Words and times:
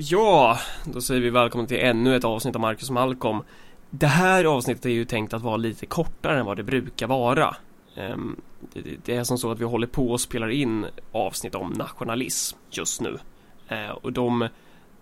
Ja, 0.00 0.58
då 0.84 1.00
säger 1.00 1.20
vi 1.20 1.30
välkommen 1.30 1.66
till 1.66 1.78
ännu 1.80 2.16
ett 2.16 2.24
avsnitt 2.24 2.54
av 2.54 2.60
Marcus 2.60 2.90
Malcolm. 2.90 3.42
Det 3.90 4.06
här 4.06 4.44
avsnittet 4.44 4.86
är 4.86 4.90
ju 4.90 5.04
tänkt 5.04 5.34
att 5.34 5.42
vara 5.42 5.56
lite 5.56 5.86
kortare 5.86 6.38
än 6.38 6.46
vad 6.46 6.56
det 6.56 6.62
brukar 6.62 7.06
vara. 7.06 7.56
Ehm, 7.96 8.36
det 9.04 9.16
är 9.16 9.24
som 9.24 9.38
så 9.38 9.50
att 9.50 9.60
vi 9.60 9.64
håller 9.64 9.86
på 9.86 10.10
och 10.10 10.20
spelar 10.20 10.48
in 10.48 10.86
avsnitt 11.12 11.54
om 11.54 11.70
nationalism 11.70 12.58
just 12.70 13.00
nu. 13.00 13.18
Eh, 13.68 13.90
och 13.90 14.12
de, 14.12 14.48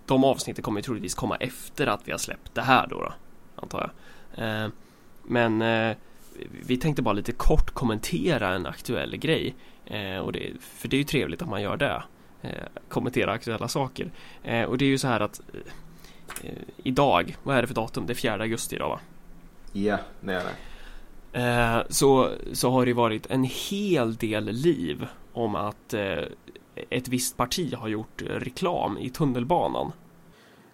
de 0.07 0.25
avsnitten 0.25 0.63
kommer 0.63 0.83
troligtvis 0.83 1.15
komma 1.15 1.37
efter 1.37 1.87
att 1.87 2.01
vi 2.05 2.13
har 2.13 2.19
släppt 2.19 2.55
det 2.55 2.63
här 2.63 2.87
då, 2.87 2.97
då 2.97 3.13
antar 3.57 3.81
jag. 3.81 3.91
Ehm, 4.45 4.73
men 5.23 5.63
eh, 5.63 5.97
vi 6.67 6.77
tänkte 6.77 7.03
bara 7.03 7.15
lite 7.15 7.33
kort 7.33 7.71
kommentera 7.71 8.55
en 8.55 8.67
aktuell 8.67 9.17
grej. 9.17 9.55
Eh, 9.87 10.19
och 10.19 10.33
det, 10.33 10.53
för 10.61 10.89
det 10.89 10.97
är 10.97 10.99
ju 10.99 11.05
trevligt 11.05 11.43
att 11.43 11.49
man 11.49 11.63
gör 11.63 11.77
det 11.77 12.03
kommentera 12.89 13.33
aktuella 13.33 13.69
saker. 13.69 14.11
och 14.69 14.79
det 14.79 14.85
är 14.85 14.89
ju 14.89 14.99
så 14.99 15.09
här 15.09 15.21
att 15.21 15.41
idag, 16.77 17.37
vad 17.43 17.57
är 17.57 17.63
det 17.63 17.69
för 17.69 17.75
datum? 17.75 18.07
Det 18.07 18.13
är 18.13 18.15
4 18.15 18.33
augusti 18.33 18.77
idag 18.77 18.89
va? 18.89 19.01
Ja, 19.73 19.99
det 20.21 20.33
är 20.33 20.43
det. 20.45 20.55
Eh, 21.37 21.83
så, 21.89 22.31
så 22.53 22.71
har 22.71 22.87
det 22.87 22.93
varit 22.93 23.27
en 23.27 23.45
hel 23.45 24.17
del 24.17 24.45
liv 24.45 25.07
om 25.33 25.55
att 25.55 25.95
eh, 25.95 26.23
ett 26.91 27.09
visst 27.09 27.37
parti 27.37 27.75
har 27.75 27.89
gjort 27.89 28.23
reklam 28.23 28.99
i 28.99 29.11
tunnelbanan. 29.11 29.93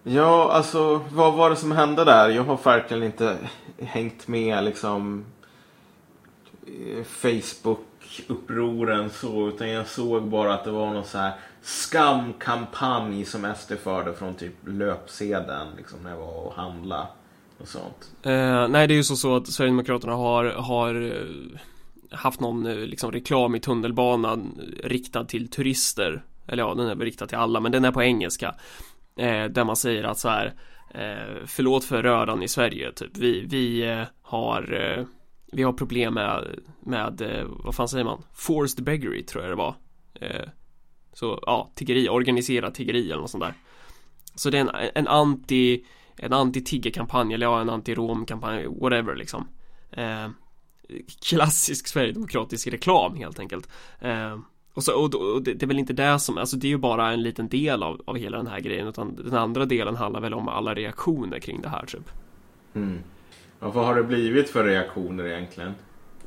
Ja, 0.02 0.52
alltså 0.52 1.00
vad 1.12 1.34
var 1.34 1.50
det 1.50 1.56
som 1.56 1.72
hände 1.72 2.04
där? 2.04 2.28
Jag 2.28 2.44
har 2.44 2.58
verkligen 2.64 3.02
inte 3.02 3.38
hängt 3.78 4.28
med 4.28 4.64
liksom 4.64 5.24
Facebook-upproren 8.02 9.10
så, 9.10 9.48
utan 9.48 9.70
jag 9.70 9.86
såg 9.86 10.22
bara 10.22 10.54
att 10.54 10.64
det 10.64 10.70
var 10.70 10.94
någon 10.94 11.04
så 11.04 11.18
här 11.18 11.32
skamkampanj 11.62 13.24
som 13.24 13.54
SD 13.56 13.72
förde 13.82 14.14
från 14.14 14.34
typ 14.34 14.54
löpsedeln 14.66 15.68
liksom 15.76 15.98
när 16.02 16.10
jag 16.10 16.18
var 16.18 16.46
och 16.46 16.54
handlade 16.54 17.06
och 17.58 17.68
sånt. 17.68 18.10
Eh, 18.22 18.68
nej, 18.68 18.86
det 18.86 18.94
är 18.94 18.96
ju 18.96 19.04
så, 19.04 19.16
så 19.16 19.36
att 19.36 19.46
Sverigedemokraterna 19.46 20.12
har, 20.12 20.44
har 20.44 20.94
eh, 20.94 21.60
haft 22.10 22.40
någon 22.40 22.66
eh, 22.66 22.76
liksom, 22.76 23.12
reklam 23.12 23.54
i 23.54 23.60
tunnelbanan 23.60 24.60
riktad 24.84 25.24
till 25.24 25.48
turister. 25.48 26.24
Eller 26.46 26.62
ja, 26.62 26.74
den 26.74 26.86
är 26.86 26.94
väl 26.94 27.04
riktad 27.04 27.26
till 27.26 27.38
alla, 27.38 27.60
men 27.60 27.72
den 27.72 27.84
är 27.84 27.92
på 27.92 28.02
engelska. 28.02 28.54
Eh, 29.16 29.44
där 29.44 29.64
man 29.64 29.76
säger 29.76 30.04
att 30.04 30.18
så 30.18 30.28
här, 30.28 30.54
eh, 30.94 31.46
förlåt 31.46 31.84
för 31.84 32.02
röran 32.02 32.42
i 32.42 32.48
Sverige, 32.48 32.92
typ. 32.92 33.16
Vi, 33.16 33.46
vi 33.46 33.90
eh, 33.90 34.02
har 34.22 34.94
eh, 34.98 35.04
vi 35.52 35.62
har 35.62 35.72
problem 35.72 36.14
med, 36.14 36.60
med, 36.80 37.20
eh, 37.20 37.46
vad 37.48 37.74
fan 37.74 37.88
säger 37.88 38.04
man? 38.04 38.22
Forced 38.34 38.84
beggary 38.84 39.22
tror 39.22 39.44
jag 39.44 39.52
det 39.52 39.56
var. 39.56 39.74
Eh, 40.14 40.48
så 41.12 41.38
ja, 41.46 41.70
tiggeri, 41.74 42.08
organiserat 42.08 42.74
tiggeri 42.74 43.10
eller 43.10 43.20
något 43.20 43.30
sånt 43.30 43.44
där. 43.44 43.54
Så 44.34 44.50
det 44.50 44.58
är 44.58 44.60
en, 44.60 44.90
en 44.94 45.08
anti 45.08 45.84
en 46.16 46.32
anti-tiggerkampanj 46.32 47.34
eller 47.34 47.46
ja, 47.46 47.60
en 47.60 47.70
anti-romkampanj, 47.70 48.80
whatever 48.80 49.16
liksom. 49.16 49.48
Eh, 49.90 50.28
klassisk 51.22 51.86
sverigedemokratisk 51.86 52.68
reklam 52.68 53.16
helt 53.16 53.38
enkelt. 53.38 53.68
Eh, 54.00 54.38
och, 54.74 54.84
så, 54.84 54.94
och, 54.94 55.14
och 55.14 55.42
det, 55.42 55.54
det, 55.54 55.64
är 55.64 55.68
väl 55.68 55.78
inte 55.78 55.92
det 55.92 56.18
som, 56.18 56.38
alltså 56.38 56.56
det 56.56 56.66
är 56.66 56.68
ju 56.70 56.78
bara 56.78 57.12
en 57.12 57.22
liten 57.22 57.48
del 57.48 57.82
av, 57.82 58.02
av 58.04 58.16
hela 58.16 58.36
den 58.36 58.46
här 58.46 58.60
grejen 58.60 58.88
utan 58.88 59.16
den 59.16 59.34
andra 59.34 59.66
delen 59.66 59.96
handlar 59.96 60.20
väl 60.20 60.34
om 60.34 60.48
alla 60.48 60.74
reaktioner 60.74 61.38
kring 61.38 61.60
det 61.62 61.68
här 61.68 61.86
typ. 61.86 62.10
Mm. 62.74 62.98
Och 63.62 63.74
vad 63.74 63.86
har 63.86 63.94
det 63.94 64.02
blivit 64.02 64.50
för 64.50 64.64
reaktioner 64.64 65.26
egentligen? 65.26 65.74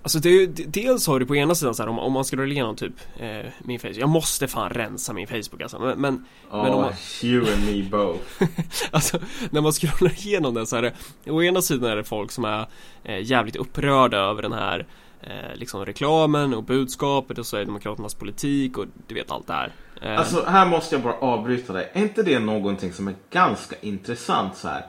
Alltså 0.02 0.19
det 0.19 0.30
är 0.30 0.47
dels 0.67 1.08
har 1.08 1.19
du 1.19 1.25
på 1.25 1.36
ena 1.36 1.55
sidan 1.55 1.75
så 1.75 1.83
här, 1.83 1.89
om, 1.89 2.00
om 2.00 2.14
man 2.14 2.23
scrollar 2.23 2.52
igenom 2.52 2.75
typ 2.75 2.94
eh, 3.17 3.52
min 3.59 3.80
Facebook, 3.80 3.97
jag 3.97 4.09
måste 4.09 4.47
fan 4.47 4.69
rensa 4.69 5.14
min 5.14 5.27
Facebook 5.27 5.61
alltså 5.61 5.80
men, 5.80 6.02
men, 6.02 6.25
oh, 6.52 6.64
men 6.64 6.73
om 6.73 6.81
man... 6.81 6.94
you 7.23 7.53
and 7.53 7.66
me 7.66 7.83
both 7.83 8.44
Alltså 8.92 9.19
när 9.50 9.61
man 9.61 9.72
scrollar 9.72 10.14
igenom 10.14 10.53
den 10.53 10.67
så 10.67 10.75
är 10.75 10.81
det 10.81 10.94
Å 11.31 11.44
ena 11.44 11.61
sidan 11.61 11.92
är 11.92 11.95
det 11.95 12.03
folk 12.03 12.31
som 12.31 12.45
är 12.45 12.66
eh, 13.03 13.19
jävligt 13.22 13.55
upprörda 13.55 14.17
över 14.17 14.42
den 14.42 14.53
här 14.53 14.88
eh, 15.22 15.55
liksom 15.55 15.86
reklamen 15.86 16.54
och 16.54 16.64
budskapet 16.64 17.37
och 17.37 17.45
Sverigedemokraternas 17.45 18.15
politik 18.15 18.77
och 18.77 18.86
du 19.08 19.15
vet 19.15 19.31
allt 19.31 19.48
det 19.48 19.54
här 19.54 19.71
eh... 20.02 20.20
Alltså 20.20 20.45
här 20.48 20.65
måste 20.65 20.95
jag 20.95 21.04
bara 21.04 21.17
avbryta 21.20 21.73
dig, 21.73 21.89
är 21.93 22.02
inte 22.02 22.23
det 22.23 22.39
någonting 22.39 22.93
som 22.93 23.08
är 23.08 23.15
ganska 23.31 23.76
intressant 23.81 24.58
så 24.58 24.67
här? 24.67 24.86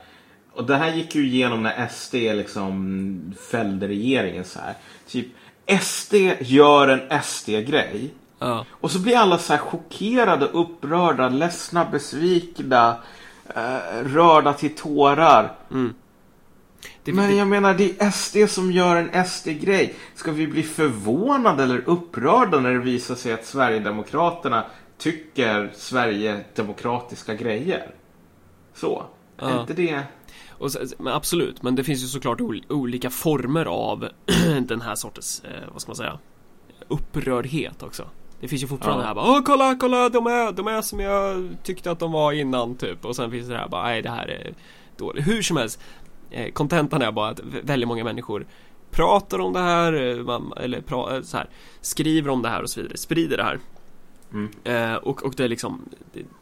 Och 0.57 0.65
det 0.65 0.77
här 0.77 0.93
gick 0.93 1.15
ju 1.15 1.27
igenom 1.27 1.63
när 1.63 1.89
SD 1.89 2.15
liksom 2.15 3.35
fällde 3.51 3.89
regeringen 3.89 4.45
så 4.45 4.59
här. 4.59 4.75
Typ 5.09 5.27
SD 5.81 6.15
gör 6.41 6.89
en 6.89 7.23
SD-grej. 7.23 8.11
Ja. 8.39 8.67
Och 8.71 8.91
så 8.91 8.99
blir 8.99 9.17
alla 9.17 9.39
så 9.39 9.53
här 9.53 9.61
chockerade, 9.61 10.47
upprörda, 10.47 11.29
ledsna, 11.29 11.85
besvikna, 11.85 12.97
eh, 13.55 14.05
rörda 14.05 14.53
till 14.53 14.75
tårar. 14.75 15.53
Mm. 15.71 15.95
Det, 17.05 17.13
Men 17.13 17.31
det... 17.31 17.37
jag 17.37 17.49
menar, 17.49 17.75
det 17.75 18.03
är 18.03 18.11
SD 18.11 18.55
som 18.55 18.73
gör 18.73 18.97
en 18.97 19.25
SD-grej. 19.25 19.95
Ska 20.15 20.33
vi 20.33 20.47
bli 20.47 20.63
förvånade 20.63 21.63
eller 21.63 21.83
upprörda 21.87 22.61
när 22.61 22.73
det 22.73 22.79
visar 22.79 23.15
sig 23.15 23.33
att 23.33 23.47
Sverigedemokraterna 23.47 24.65
tycker 24.99 25.71
Sverigedemokratiska 25.75 27.35
grejer? 27.35 27.91
Så. 28.75 29.05
Ja. 29.37 29.51
Är 29.51 29.61
inte 29.61 29.75
det... 29.75 30.03
Och, 30.59 30.71
men 30.99 31.13
absolut, 31.13 31.63
men 31.63 31.75
det 31.75 31.85
finns 31.85 32.03
ju 32.03 32.07
såklart 32.07 32.41
olika 32.69 33.11
former 33.11 33.65
av 33.65 34.09
den 34.61 34.81
här 34.81 34.95
sortens, 34.95 35.43
eh, 35.45 35.73
vad 35.73 35.83
ska 35.83 35.89
man 35.89 35.97
säga, 35.97 36.19
upprördhet 36.89 37.83
också. 37.83 38.09
Det 38.41 38.49
finns 38.49 38.63
ju 38.63 38.67
fortfarande 38.67 39.03
ja. 39.03 39.07
här 39.09 39.15
bara 39.15 39.31
Åh 39.31 39.43
kolla, 39.45 39.77
kolla, 39.81 40.09
de 40.09 40.27
är, 40.27 40.53
de 40.53 40.67
är 40.67 40.83
som 40.83 41.01
jag 41.01 41.57
tyckte 41.63 41.91
att 41.91 41.99
de 41.99 42.13
var 42.13 42.33
innan 42.33 42.75
typ. 42.75 43.05
Och 43.05 43.17
sen 43.17 43.31
finns 43.31 43.49
det 43.49 43.57
här 43.57 43.69
bara, 43.69 43.83
nej 43.83 44.03
det 44.03 44.11
här 44.11 44.29
är 44.29 44.55
dåligt. 44.97 45.27
Hur 45.29 45.43
som 45.43 45.57
helst, 45.57 45.81
eh, 46.31 46.53
kontentan 46.53 47.03
är 47.03 47.13
bara 47.13 47.29
att 47.29 47.41
väldigt 47.63 47.89
många 47.89 48.05
människor 48.05 48.47
pratar 48.91 49.39
om 49.39 49.53
det 49.53 49.61
här, 49.61 49.93
eh, 49.93 50.65
eller 50.65 50.81
pra, 50.81 51.17
eh, 51.17 51.23
så 51.23 51.37
här, 51.37 51.49
skriver 51.81 52.31
om 52.31 52.43
det 52.43 52.49
här 52.49 52.63
och 52.63 52.71
så 52.71 52.81
vidare, 52.81 52.97
sprider 52.97 53.37
det 53.37 53.43
här. 53.43 53.59
Mm. 54.37 54.51
Eh, 54.65 54.95
och, 54.95 55.23
och 55.23 55.35
det 55.37 55.45
är 55.45 55.49
liksom 55.49 55.89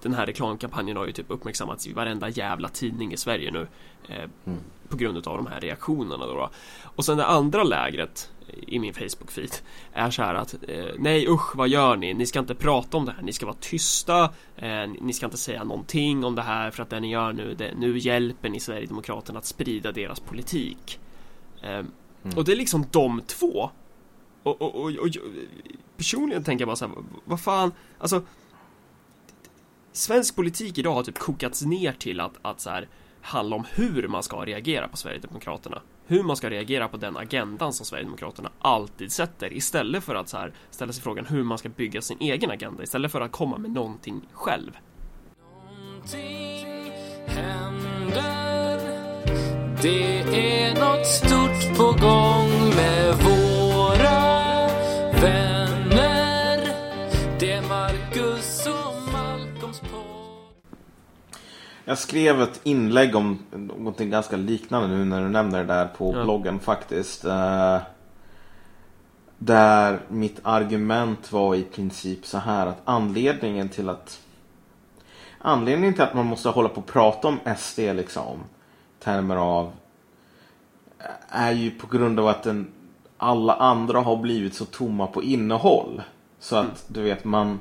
Den 0.03 0.15
här 0.15 0.27
reklamkampanjen 0.27 0.97
har 0.97 1.07
ju 1.07 1.13
typ 1.13 1.27
uppmärksammats 1.29 1.87
i 1.87 1.93
varenda 1.93 2.29
jävla 2.29 2.69
tidning 2.69 3.13
i 3.13 3.17
Sverige 3.17 3.51
nu 3.51 3.67
eh, 4.09 4.25
mm. 4.47 4.59
På 4.89 4.97
grund 4.97 5.17
av 5.17 5.37
de 5.37 5.47
här 5.47 5.61
reaktionerna 5.61 6.27
då, 6.27 6.35
då. 6.35 6.51
Och 6.83 7.05
sen 7.05 7.17
det 7.17 7.27
andra 7.27 7.63
lägret 7.63 8.31
i 8.67 8.79
min 8.79 8.93
Facebook-feed 8.93 9.63
är 9.93 10.11
så 10.11 10.23
här 10.23 10.35
att 10.35 10.55
eh, 10.69 10.85
nej 10.99 11.29
usch 11.29 11.57
vad 11.57 11.69
gör 11.69 11.97
ni? 11.97 12.15
Ni 12.15 12.27
ska 12.27 12.39
inte 12.39 12.55
prata 12.55 12.97
om 12.97 13.05
det 13.05 13.13
här, 13.13 13.23
ni 13.23 13.33
ska 13.33 13.47
vara 13.47 13.57
tysta 13.61 14.25
eh, 14.57 14.87
Ni 15.01 15.13
ska 15.13 15.27
inte 15.27 15.39
säga 15.39 15.65
någonting 15.65 16.25
om 16.25 16.35
det 16.35 16.43
här 16.43 16.71
för 16.71 16.83
att 16.83 16.91
det 16.91 17.01
ni 17.01 17.11
gör 17.11 17.33
nu, 17.33 17.55
det, 17.55 17.75
nu 17.79 17.99
hjälper 17.99 18.49
ni 18.49 18.61
Sverigedemokraterna 18.61 19.39
att 19.39 19.45
sprida 19.45 19.93
deras 19.93 20.21
politik 20.21 21.01
eh, 21.63 21.71
mm. 21.71 21.89
Och 22.37 22.45
det 22.45 22.53
är 22.53 22.57
liksom 22.57 22.87
de 22.91 23.21
två 23.27 23.71
och, 24.45 24.63
och, 24.63 24.75
och, 24.75 24.91
och 24.91 25.09
personligen 25.97 26.45
tänker 26.45 26.63
jag 26.63 26.69
bara 26.69 26.77
så 26.77 26.87
här, 26.87 26.95
vad 27.25 27.41
fan, 27.41 27.73
alltså 27.99 28.23
Svensk 29.93 30.37
politik 30.37 30.79
idag 30.79 30.95
har 30.95 31.03
typ 31.03 31.19
kokats 31.19 31.63
ner 31.63 31.93
till 31.93 32.21
att, 32.21 32.33
att 32.43 32.61
så 32.61 32.71
här, 32.71 32.89
handla 33.21 33.57
om 33.57 33.65
hur 33.75 34.09
man 34.09 34.23
ska 34.23 34.45
reagera 34.45 34.89
på 34.89 34.97
Sverigedemokraterna. 34.97 35.83
Hur 36.07 36.23
man 36.23 36.37
ska 36.37 36.51
reagera 36.51 36.89
på 36.89 36.97
den 36.97 37.17
agendan 37.17 37.73
som 37.73 37.87
Sverigedemokraterna 37.87 38.51
alltid 38.59 39.13
sätter 39.13 39.53
istället 39.53 40.05
för 40.05 40.15
att 40.15 40.29
så 40.29 40.37
här, 40.37 40.53
ställa 40.71 40.93
sig 40.93 41.03
frågan 41.03 41.27
hur 41.27 41.43
man 41.43 41.59
ska 41.59 41.69
bygga 41.69 42.03
sin 42.03 42.19
egen 42.21 42.51
agenda 42.51 42.83
istället 42.83 43.13
för 43.13 43.21
att 43.21 43.33
komma 43.33 43.59
med 43.59 43.71
någonting 43.71 44.29
själv. 44.33 44.71
Någonting 45.71 46.93
händer 47.27 48.81
Det 49.83 50.21
är 50.21 50.75
något 50.75 51.07
stort 51.07 51.77
på 51.77 52.07
gång 52.07 52.75
med 52.77 53.15
vår 53.25 53.44
Jag 61.85 61.99
skrev 61.99 62.43
ett 62.43 62.61
inlägg 62.63 63.17
om 63.17 63.39
någonting 63.51 64.11
ganska 64.11 64.37
liknande 64.37 64.89
nu 64.89 65.05
när 65.05 65.23
du 65.23 65.29
nämner 65.29 65.59
det 65.59 65.65
där 65.65 65.87
på 65.87 66.15
ja. 66.17 66.25
bloggen 66.25 66.61
faktiskt. 66.61 67.25
Uh, 67.25 67.79
där 69.39 70.01
mitt 70.09 70.41
argument 70.43 71.33
var 71.33 71.55
i 71.55 71.63
princip 71.63 72.27
så 72.27 72.39
här 72.39 72.67
att 72.67 72.81
anledningen 72.85 73.69
till 73.69 73.89
att 73.89 74.21
Anledningen 75.39 75.95
till 75.95 76.03
att 76.03 76.15
man 76.15 76.27
måste 76.27 76.49
hålla 76.49 76.69
på 76.69 76.81
och 76.81 76.87
prata 76.87 77.29
om 77.29 77.39
SD 77.57 77.79
liksom 77.79 78.39
termer 79.01 79.37
av 79.37 79.73
är 81.29 81.53
ju 81.53 81.71
på 81.71 81.87
grund 81.87 82.21
av 82.21 82.29
att 82.29 82.43
den 82.43 82.73
alla 83.17 83.55
andra 83.55 84.01
har 84.01 84.17
blivit 84.17 84.55
så 84.55 84.65
tomma 84.65 85.07
på 85.07 85.23
innehåll. 85.23 86.03
Så 86.39 86.57
att 86.57 86.85
du 86.89 87.03
vet 87.03 87.25
man 87.25 87.61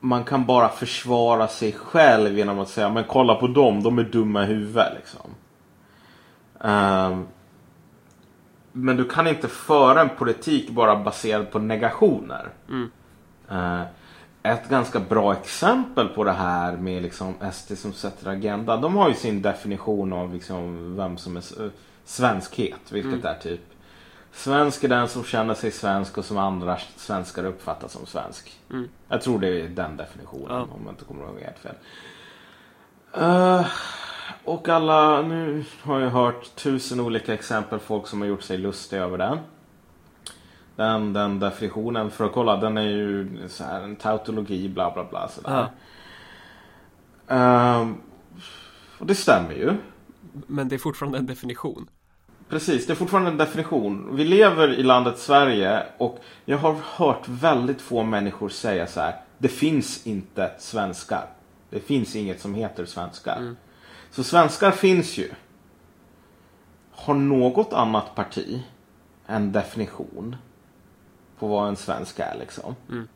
man 0.00 0.24
kan 0.24 0.46
bara 0.46 0.68
försvara 0.68 1.48
sig 1.48 1.72
själv 1.72 2.38
genom 2.38 2.58
att 2.58 2.68
säga 2.68 2.88
men 2.88 3.04
kolla 3.04 3.34
på 3.34 3.46
dem, 3.46 3.82
de 3.82 3.98
är 3.98 4.04
dumma 4.04 4.42
i 4.42 4.46
huvudet 4.46 4.92
liksom. 4.96 5.30
Um, 6.58 7.26
men 8.72 8.96
du 8.96 9.08
kan 9.08 9.26
inte 9.26 9.48
föra 9.48 10.00
en 10.00 10.08
politik 10.08 10.70
bara 10.70 10.96
baserad 10.96 11.50
på 11.50 11.58
negationer. 11.58 12.48
Mm. 12.68 12.90
Uh, 13.50 13.82
ett 14.42 14.68
ganska 14.68 15.00
bra 15.00 15.32
exempel 15.32 16.08
på 16.08 16.24
det 16.24 16.32
här 16.32 16.76
med 16.76 17.02
liksom 17.02 17.34
SD 17.52 17.78
som 17.78 17.92
sätter 17.92 18.30
agenda. 18.30 18.76
De 18.76 18.96
har 18.96 19.08
ju 19.08 19.14
sin 19.14 19.42
definition 19.42 20.12
av 20.12 20.34
liksom 20.34 20.96
vem 20.96 21.16
som 21.16 21.36
är 21.36 21.42
svenskhet. 22.04 22.80
Vilket 22.92 23.12
mm. 23.12 23.26
är 23.26 23.34
typ 23.34 23.60
Svensk 24.36 24.84
är 24.84 24.88
den 24.88 25.08
som 25.08 25.24
känner 25.24 25.54
sig 25.54 25.70
svensk 25.70 26.18
och 26.18 26.24
som 26.24 26.38
andra 26.38 26.78
svenskar 26.96 27.44
uppfattar 27.44 27.88
som 27.88 28.06
svensk. 28.06 28.60
Mm. 28.70 28.88
Jag 29.08 29.22
tror 29.22 29.38
det 29.38 29.48
är 29.48 29.68
den 29.68 29.96
definitionen 29.96 30.46
ja. 30.48 30.60
om 30.60 30.80
jag 30.84 30.92
inte 30.92 31.04
kommer 31.04 31.24
ihåg 31.24 31.40
helt 31.40 31.58
fel. 31.58 31.74
Uh, 33.22 33.66
och 34.44 34.68
alla, 34.68 35.22
nu 35.22 35.64
har 35.82 36.00
jag 36.00 36.10
hört 36.10 36.54
tusen 36.56 37.00
olika 37.00 37.34
exempel 37.34 37.78
folk 37.78 38.06
som 38.06 38.20
har 38.20 38.28
gjort 38.28 38.42
sig 38.42 38.58
lustiga 38.58 39.02
över 39.02 39.18
den. 39.18 39.38
Den, 40.76 41.12
den 41.12 41.40
definitionen, 41.40 42.10
för 42.10 42.24
att 42.24 42.32
kolla, 42.32 42.56
den 42.56 42.76
är 42.76 42.88
ju 42.88 43.48
så 43.48 43.64
här, 43.64 43.80
en 43.80 43.96
tautologi, 43.96 44.68
bla 44.68 44.90
bla 44.90 45.04
bla 45.04 45.28
sådär. 45.28 45.68
Ja. 47.26 47.82
Uh, 47.82 47.92
och 48.98 49.06
det 49.06 49.14
stämmer 49.14 49.54
ju. 49.54 49.72
Men 50.46 50.68
det 50.68 50.76
är 50.76 50.78
fortfarande 50.78 51.18
en 51.18 51.26
definition. 51.26 51.88
Precis, 52.48 52.86
det 52.86 52.92
är 52.92 52.94
fortfarande 52.94 53.30
en 53.30 53.36
definition. 53.36 54.16
Vi 54.16 54.24
lever 54.24 54.68
i 54.68 54.82
landet 54.82 55.18
Sverige 55.18 55.86
och 55.98 56.18
jag 56.44 56.58
har 56.58 56.76
hört 56.82 57.28
väldigt 57.28 57.80
få 57.80 58.02
människor 58.02 58.48
säga 58.48 58.86
så 58.86 59.00
här. 59.00 59.20
Det 59.38 59.48
finns 59.48 60.06
inte 60.06 60.50
svenskar. 60.58 61.26
Det 61.70 61.80
finns 61.80 62.16
inget 62.16 62.40
som 62.40 62.54
heter 62.54 62.84
svenskar. 62.84 63.36
Mm. 63.36 63.56
Så 64.10 64.24
svenskar 64.24 64.70
finns 64.70 65.18
ju. 65.18 65.30
Har 66.90 67.14
något 67.14 67.72
annat 67.72 68.14
parti 68.14 68.62
en 69.26 69.52
definition 69.52 70.36
på 71.38 71.46
vad 71.46 71.68
en 71.68 71.76
svensk 71.76 72.18
är 72.18 72.36
liksom? 72.38 72.74
Mm. 72.88 73.08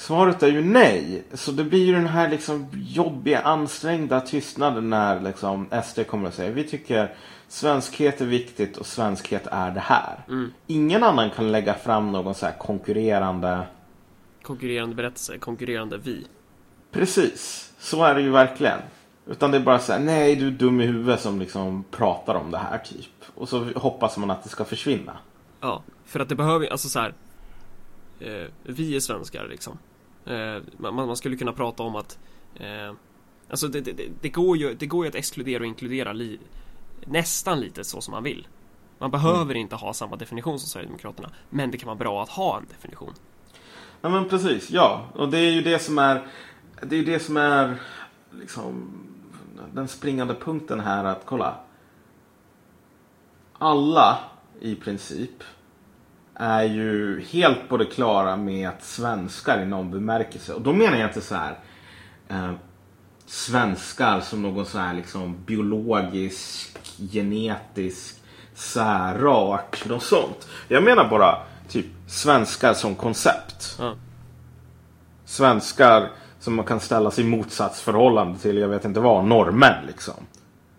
Svaret 0.00 0.42
är 0.42 0.48
ju 0.48 0.64
nej. 0.64 1.22
Så 1.32 1.52
det 1.52 1.64
blir 1.64 1.84
ju 1.84 1.92
den 1.92 2.06
här 2.06 2.28
liksom 2.30 2.66
jobbiga, 2.72 3.40
ansträngda 3.40 4.20
tystnaden 4.20 4.90
när 4.90 5.20
liksom 5.20 5.66
SD 5.84 6.00
kommer 6.06 6.28
att 6.28 6.34
säga 6.34 6.50
vi 6.50 6.64
tycker 6.64 7.14
svenskhet 7.48 8.20
är 8.20 8.26
viktigt 8.26 8.76
och 8.76 8.86
svenskhet 8.86 9.46
är 9.50 9.70
det 9.70 9.80
här. 9.80 10.24
Mm. 10.28 10.52
Ingen 10.66 11.02
annan 11.02 11.30
kan 11.30 11.52
lägga 11.52 11.74
fram 11.74 12.12
någon 12.12 12.34
så 12.34 12.46
här 12.46 12.58
konkurrerande 12.58 13.66
Konkurrerande 14.42 14.94
berättelse, 14.94 15.38
konkurrerande 15.38 15.98
vi. 15.98 16.26
Precis, 16.90 17.72
så 17.78 18.04
är 18.04 18.14
det 18.14 18.20
ju 18.20 18.30
verkligen. 18.30 18.78
Utan 19.26 19.50
det 19.50 19.56
är 19.56 19.62
bara 19.62 19.78
så 19.78 19.92
här, 19.92 20.00
nej 20.00 20.36
du 20.36 20.46
är 20.46 20.50
dum 20.50 20.80
i 20.80 20.86
huvudet 20.86 21.20
som 21.20 21.40
liksom 21.40 21.84
pratar 21.90 22.34
om 22.34 22.50
det 22.50 22.58
här 22.58 22.78
typ. 22.78 23.24
Och 23.34 23.48
så 23.48 23.64
hoppas 23.76 24.16
man 24.16 24.30
att 24.30 24.42
det 24.42 24.48
ska 24.48 24.64
försvinna. 24.64 25.18
Ja, 25.60 25.82
för 26.04 26.20
att 26.20 26.28
det 26.28 26.34
behöver, 26.34 26.66
alltså 26.66 26.88
så 26.88 26.98
här. 26.98 27.14
Eh, 28.20 28.46
vi 28.62 28.96
är 28.96 29.00
svenskar 29.00 29.46
liksom. 29.50 29.78
Eh, 30.26 30.62
man, 30.76 30.94
man, 30.94 31.16
skulle 31.16 31.36
kunna 31.36 31.52
prata 31.52 31.82
om 31.82 31.96
att 31.96 32.18
eh, 32.54 32.92
Alltså 33.50 33.68
det, 33.68 33.80
det, 33.80 34.08
det, 34.20 34.28
går 34.28 34.56
ju, 34.56 34.74
det 34.74 34.86
går 34.86 35.04
ju 35.04 35.08
att 35.08 35.14
exkludera 35.14 35.60
och 35.60 35.66
inkludera 35.66 36.12
li, 36.12 36.38
nästan 37.04 37.60
lite 37.60 37.84
så 37.84 38.00
som 38.00 38.12
man 38.12 38.22
vill. 38.22 38.48
Man 38.98 39.10
behöver 39.10 39.42
mm. 39.42 39.56
inte 39.56 39.76
ha 39.76 39.94
samma 39.94 40.16
definition 40.16 40.58
som 40.58 40.68
Sverigedemokraterna, 40.68 41.30
men 41.50 41.70
det 41.70 41.78
kan 41.78 41.86
vara 41.86 41.96
bra 41.96 42.22
att 42.22 42.28
ha 42.28 42.58
en 42.58 42.66
definition. 42.70 43.14
Ja 44.00 44.08
men 44.08 44.28
precis, 44.28 44.70
ja. 44.70 45.06
Och 45.14 45.28
det 45.28 45.38
är 45.38 45.50
ju 45.50 45.62
det 45.62 45.78
som 45.78 45.98
är 45.98 46.26
Det 46.82 46.94
är 46.94 46.98
ju 46.98 47.04
det 47.04 47.18
som 47.18 47.36
är 47.36 47.76
liksom 48.30 48.92
den 49.72 49.88
springande 49.88 50.34
punkten 50.34 50.80
här 50.80 51.04
att 51.04 51.22
kolla. 51.24 51.54
Alla 53.58 54.18
i 54.60 54.74
princip 54.74 55.44
är 56.40 56.62
ju 56.62 57.20
helt 57.20 57.68
på 57.68 57.76
det 57.76 57.84
klara 57.84 58.36
med 58.36 58.68
att 58.68 58.84
svenskar 58.84 59.62
i 59.62 59.66
någon 59.66 59.90
bemärkelse. 59.90 60.52
Och 60.52 60.62
då 60.62 60.72
menar 60.72 60.96
jag 60.96 61.08
inte 61.08 61.20
så 61.20 61.34
här 61.34 61.58
eh, 62.28 62.52
svenskar 63.26 64.20
som 64.20 64.42
någon 64.42 64.66
så 64.66 64.78
här 64.78 64.94
liksom 64.94 65.36
biologisk, 65.46 66.78
genetisk 67.12 68.16
särart. 68.54 69.88
Något 69.88 70.02
sånt. 70.02 70.48
Jag 70.68 70.82
menar 70.82 71.08
bara 71.08 71.38
typ 71.68 71.86
svenskar 72.06 72.74
som 72.74 72.94
koncept. 72.94 73.76
Mm. 73.80 73.96
Svenskar 75.24 76.10
som 76.38 76.54
man 76.54 76.64
kan 76.64 76.80
ställa 76.80 77.10
sig 77.10 77.24
i 77.24 77.28
motsatsförhållande 77.28 78.38
till, 78.38 78.58
jag 78.58 78.68
vet 78.68 78.84
inte 78.84 79.00
vad, 79.00 79.24
norrmän 79.24 79.86
liksom. 79.86 80.14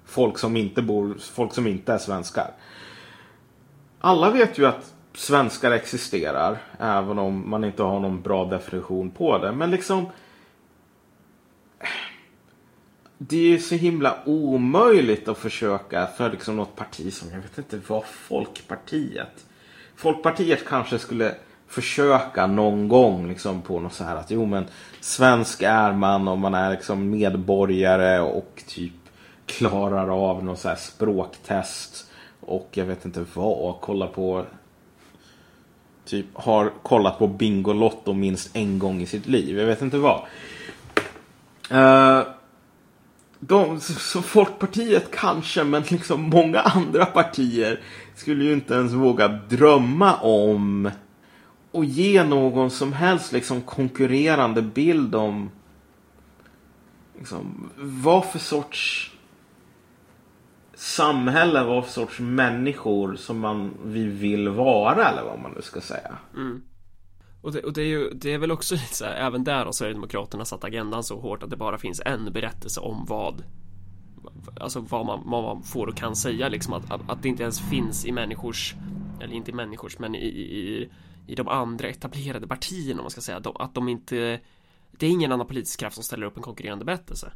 Folk 0.05 0.37
som 0.37 0.57
inte 0.57 0.81
bor, 0.81 1.15
folk 1.33 1.53
som 1.53 1.67
inte 1.67 1.93
är 1.93 1.97
svenskar. 1.97 2.51
Alla 3.99 4.29
vet 4.29 4.57
ju 4.57 4.65
att 4.65 4.93
svenskar 5.13 5.71
existerar. 5.71 6.57
Även 6.79 7.19
om 7.19 7.49
man 7.49 7.63
inte 7.63 7.83
har 7.83 7.99
någon 7.99 8.21
bra 8.21 8.45
definition 8.45 9.11
på 9.11 9.37
det. 9.37 9.51
Men 9.51 9.71
liksom. 9.71 10.05
Det 13.17 13.37
är 13.37 13.49
ju 13.49 13.59
så 13.59 13.75
himla 13.75 14.17
omöjligt 14.25 15.27
att 15.27 15.37
försöka 15.37 16.07
för 16.07 16.31
liksom 16.31 16.55
något 16.55 16.75
parti 16.75 17.13
som, 17.13 17.29
jag 17.31 17.41
vet 17.41 17.57
inte 17.57 17.79
vad, 17.87 18.05
Folkpartiet. 18.05 19.45
Folkpartiet 19.95 20.65
kanske 20.65 20.99
skulle 20.99 21.35
försöka 21.67 22.47
någon 22.47 22.87
gång 22.87 23.27
liksom 23.27 23.61
på 23.61 23.79
något 23.79 23.93
så 23.93 24.03
här 24.03 24.15
att 24.15 24.31
jo 24.31 24.45
men 24.45 24.65
svensk 24.99 25.61
är 25.61 25.93
man 25.93 26.27
om 26.27 26.39
man 26.39 26.53
är 26.53 26.71
liksom 26.71 27.09
medborgare 27.09 28.19
och 28.19 28.63
typ 28.67 28.93
klarar 29.45 30.29
av 30.29 30.43
någon 30.43 30.57
så 30.57 30.69
här 30.69 30.75
språktest 30.75 32.11
och 32.39 32.69
jag 32.71 32.85
vet 32.85 33.05
inte 33.05 33.25
vad, 33.33 33.75
kolla 33.81 34.07
på 34.07 34.45
typ 36.11 36.25
har 36.33 36.71
kollat 36.83 37.19
på 37.19 37.27
Bingolotto 37.27 38.13
minst 38.13 38.55
en 38.55 38.79
gång 38.79 39.01
i 39.01 39.05
sitt 39.05 39.27
liv. 39.27 39.59
Jag 39.59 39.65
vet 39.65 39.81
inte 39.81 39.97
vad. 39.97 40.21
Uh, 41.71 42.27
de, 43.39 43.79
så 43.79 44.21
Folkpartiet 44.21 45.11
kanske, 45.11 45.63
men 45.63 45.83
liksom 45.89 46.21
många 46.21 46.59
andra 46.59 47.05
partier 47.05 47.79
skulle 48.15 48.45
ju 48.45 48.53
inte 48.53 48.73
ens 48.73 48.93
våga 48.93 49.27
drömma 49.27 50.15
om 50.15 50.91
och 51.71 51.85
ge 51.85 52.23
någon 52.23 52.71
som 52.71 52.93
helst 52.93 53.31
liksom 53.31 53.61
konkurrerande 53.61 54.61
bild 54.61 55.15
om 55.15 55.49
liksom, 57.19 57.69
vad 57.77 58.25
för 58.25 58.39
sorts 58.39 59.10
samhälle, 60.81 61.63
vad 61.63 61.86
för 61.86 61.92
sorts 61.92 62.19
människor 62.19 63.16
som 63.16 63.39
man, 63.39 63.78
vi 63.83 64.04
vill 64.04 64.50
vara 64.50 65.10
eller 65.10 65.24
vad 65.24 65.39
man 65.39 65.51
nu 65.51 65.62
ska 65.62 65.81
säga. 65.81 66.18
Mm. 66.36 66.62
Och, 67.42 67.51
det, 67.51 67.63
och 67.63 67.74
det, 67.74 67.81
är 67.81 67.86
ju, 67.86 68.10
det 68.10 68.33
är 68.33 68.38
väl 68.38 68.51
också 68.51 68.75
lite 68.75 68.95
så 68.95 69.06
här, 69.06 69.13
även 69.13 69.44
där 69.44 69.66
har 69.66 69.72
Sverigedemokraterna 69.72 70.45
satt 70.45 70.63
agendan 70.63 71.04
så 71.04 71.19
hårt 71.19 71.44
att 71.44 71.50
det 71.50 71.57
bara 71.57 71.78
finns 71.78 72.01
en 72.06 72.33
berättelse 72.33 72.80
om 72.80 73.06
vad 73.06 73.44
Alltså 74.59 74.80
vad 74.80 75.06
man, 75.06 75.21
vad 75.26 75.44
man 75.44 75.64
får 75.64 75.88
och 75.88 75.97
kan 75.97 76.16
säga 76.16 76.50
liksom 76.50 76.73
att, 76.73 76.92
att, 76.92 77.09
att 77.09 77.23
det 77.23 77.30
inte 77.30 77.44
ens 77.44 77.59
finns 77.59 78.06
i 78.06 78.11
människors 78.11 78.76
Eller 79.21 79.33
inte 79.33 79.52
i 79.52 79.54
människors 79.54 80.00
men 80.00 80.16
i, 80.16 80.28
i, 80.28 80.90
i 81.28 81.35
de 81.35 81.47
andra 81.47 81.88
etablerade 81.88 82.47
partierna 82.47 83.00
om 83.00 83.04
man 83.04 83.11
ska 83.11 83.21
säga 83.21 83.42
att 83.56 83.76
de 83.76 83.90
inte 83.90 84.40
det 84.92 85.06
är 85.06 85.10
ingen 85.10 85.31
annan 85.31 85.48
politisk 85.48 85.80
kraft 85.80 85.95
som 85.95 86.04
ställer 86.04 86.26
upp 86.26 86.38
en 86.38 86.44
konkurrerande 86.44 86.86
berättelse 86.86 87.31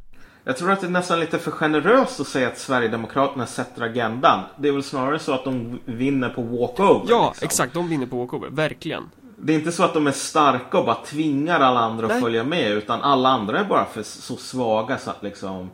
jag 0.48 0.56
tror 0.56 0.70
att 0.70 0.80
det 0.80 0.86
är 0.86 0.90
nästan 0.90 1.20
lite 1.20 1.38
för 1.38 1.50
generöst 1.50 2.20
att 2.20 2.26
säga 2.26 2.48
att 2.48 2.58
Sverigedemokraterna 2.58 3.46
sätter 3.46 3.82
agendan. 3.82 4.40
Det 4.56 4.68
är 4.68 4.72
väl 4.72 4.82
snarare 4.82 5.18
så 5.18 5.32
att 5.32 5.44
de 5.44 5.80
vinner 5.84 6.28
på 6.28 6.42
walkover. 6.42 7.06
Ja, 7.08 7.28
liksom. 7.28 7.46
exakt. 7.46 7.74
De 7.74 7.88
vinner 7.88 8.06
på 8.06 8.18
walkover. 8.18 8.48
Verkligen. 8.50 9.10
Det 9.36 9.52
är 9.52 9.58
inte 9.58 9.72
så 9.72 9.84
att 9.84 9.94
de 9.94 10.06
är 10.06 10.12
starka 10.12 10.78
och 10.78 10.84
bara 10.84 11.04
tvingar 11.04 11.60
alla 11.60 11.80
andra 11.80 12.06
Nej. 12.06 12.16
att 12.16 12.22
följa 12.22 12.44
med. 12.44 12.72
Utan 12.72 13.02
alla 13.02 13.28
andra 13.28 13.60
är 13.60 13.64
bara 13.64 13.84
för 13.84 14.02
så 14.02 14.36
svaga 14.36 14.98
så 14.98 15.10
att 15.10 15.22
liksom... 15.22 15.70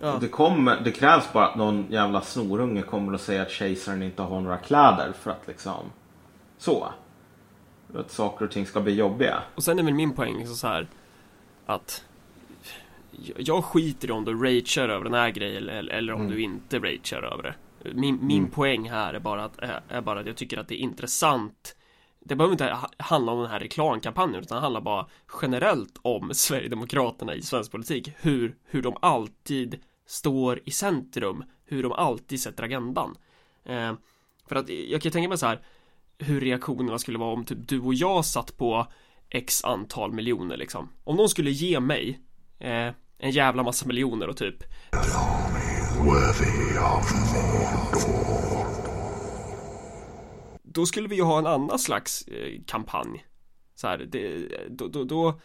Ja. 0.00 0.16
Det, 0.20 0.28
kommer, 0.28 0.80
det 0.84 0.90
krävs 0.90 1.32
bara 1.32 1.46
att 1.46 1.56
någon 1.56 1.86
jävla 1.90 2.20
snorunge 2.20 2.82
kommer 2.82 3.12
och 3.14 3.20
säger 3.20 3.42
att 3.42 3.50
kejsaren 3.50 4.02
inte 4.02 4.22
har 4.22 4.40
några 4.40 4.56
kläder 4.56 5.12
för 5.20 5.30
att 5.30 5.46
liksom... 5.46 5.84
Så. 6.58 6.88
Att 7.94 8.10
saker 8.10 8.44
och 8.44 8.50
ting 8.50 8.66
ska 8.66 8.80
bli 8.80 8.94
jobbiga. 8.94 9.42
Och 9.54 9.64
sen 9.64 9.78
är 9.78 9.82
väl 9.82 9.94
min 9.94 10.12
poäng 10.14 10.38
liksom 10.38 10.56
så 10.56 10.66
här 10.66 10.86
att 11.66 12.04
jag 13.36 13.64
skiter 13.64 14.08
i 14.08 14.12
om 14.12 14.24
du 14.24 14.34
ragear 14.34 14.88
över 14.88 15.04
den 15.04 15.14
här 15.14 15.30
grejen 15.30 15.68
eller, 15.68 15.92
eller 15.92 16.12
om 16.12 16.20
mm. 16.20 16.32
du 16.32 16.42
inte 16.42 16.78
ragear 16.78 17.22
över 17.22 17.42
det. 17.42 17.54
Min, 17.94 18.18
min 18.22 18.38
mm. 18.38 18.50
poäng 18.50 18.90
här 18.90 19.14
är 19.14 19.18
bara, 19.18 19.44
att, 19.44 19.58
är 19.88 20.00
bara 20.00 20.20
att 20.20 20.26
jag 20.26 20.36
tycker 20.36 20.58
att 20.58 20.68
det 20.68 20.74
är 20.74 20.78
intressant 20.78 21.76
det 22.24 22.36
behöver 22.36 22.52
inte 22.52 22.78
handla 22.96 23.32
om 23.32 23.40
den 23.40 23.50
här 23.50 23.60
reklamkampanjen 23.60 24.42
utan 24.42 24.56
det 24.56 24.62
handlar 24.62 24.80
bara 24.80 25.06
generellt 25.42 25.98
om 26.02 26.30
Sverigedemokraterna 26.34 27.34
i 27.34 27.42
svensk 27.42 27.72
politik. 27.72 28.10
Hur, 28.16 28.56
hur 28.64 28.82
de 28.82 28.96
alltid 29.00 29.78
står 30.06 30.60
i 30.64 30.70
centrum, 30.70 31.44
hur 31.64 31.82
de 31.82 31.92
alltid 31.92 32.40
sätter 32.40 32.64
agendan. 32.64 33.16
Eh, 33.64 33.92
för 34.48 34.56
att 34.56 34.68
jag 34.68 35.02
kan 35.02 35.12
tänka 35.12 35.28
mig 35.28 35.38
så 35.38 35.46
här 35.46 35.60
hur 36.18 36.40
reaktionerna 36.40 36.98
skulle 36.98 37.18
vara 37.18 37.32
om 37.32 37.44
typ 37.44 37.68
du 37.68 37.80
och 37.80 37.94
jag 37.94 38.24
satt 38.24 38.56
på 38.56 38.86
x 39.30 39.64
antal 39.64 40.12
miljoner 40.12 40.56
liksom. 40.56 40.88
Om 41.04 41.16
någon 41.16 41.28
skulle 41.28 41.50
ge 41.50 41.80
mig 41.80 42.20
eh, 42.58 42.90
en 43.18 43.30
jävla 43.30 43.62
massa 43.62 43.86
miljoner 43.86 44.28
och 44.28 44.36
typ 44.36 44.56
Då 50.62 50.86
skulle 50.86 51.08
vi 51.08 51.16
ju 51.16 51.22
ha 51.22 51.38
en 51.38 51.46
annan 51.46 51.78
slags 51.78 52.22
eh, 52.28 52.60
kampanj 52.66 53.24
Så 53.74 53.86
här, 53.86 53.98
det, 53.98 54.48
då, 54.68 54.88
då, 54.88 55.04
då, 55.04 55.40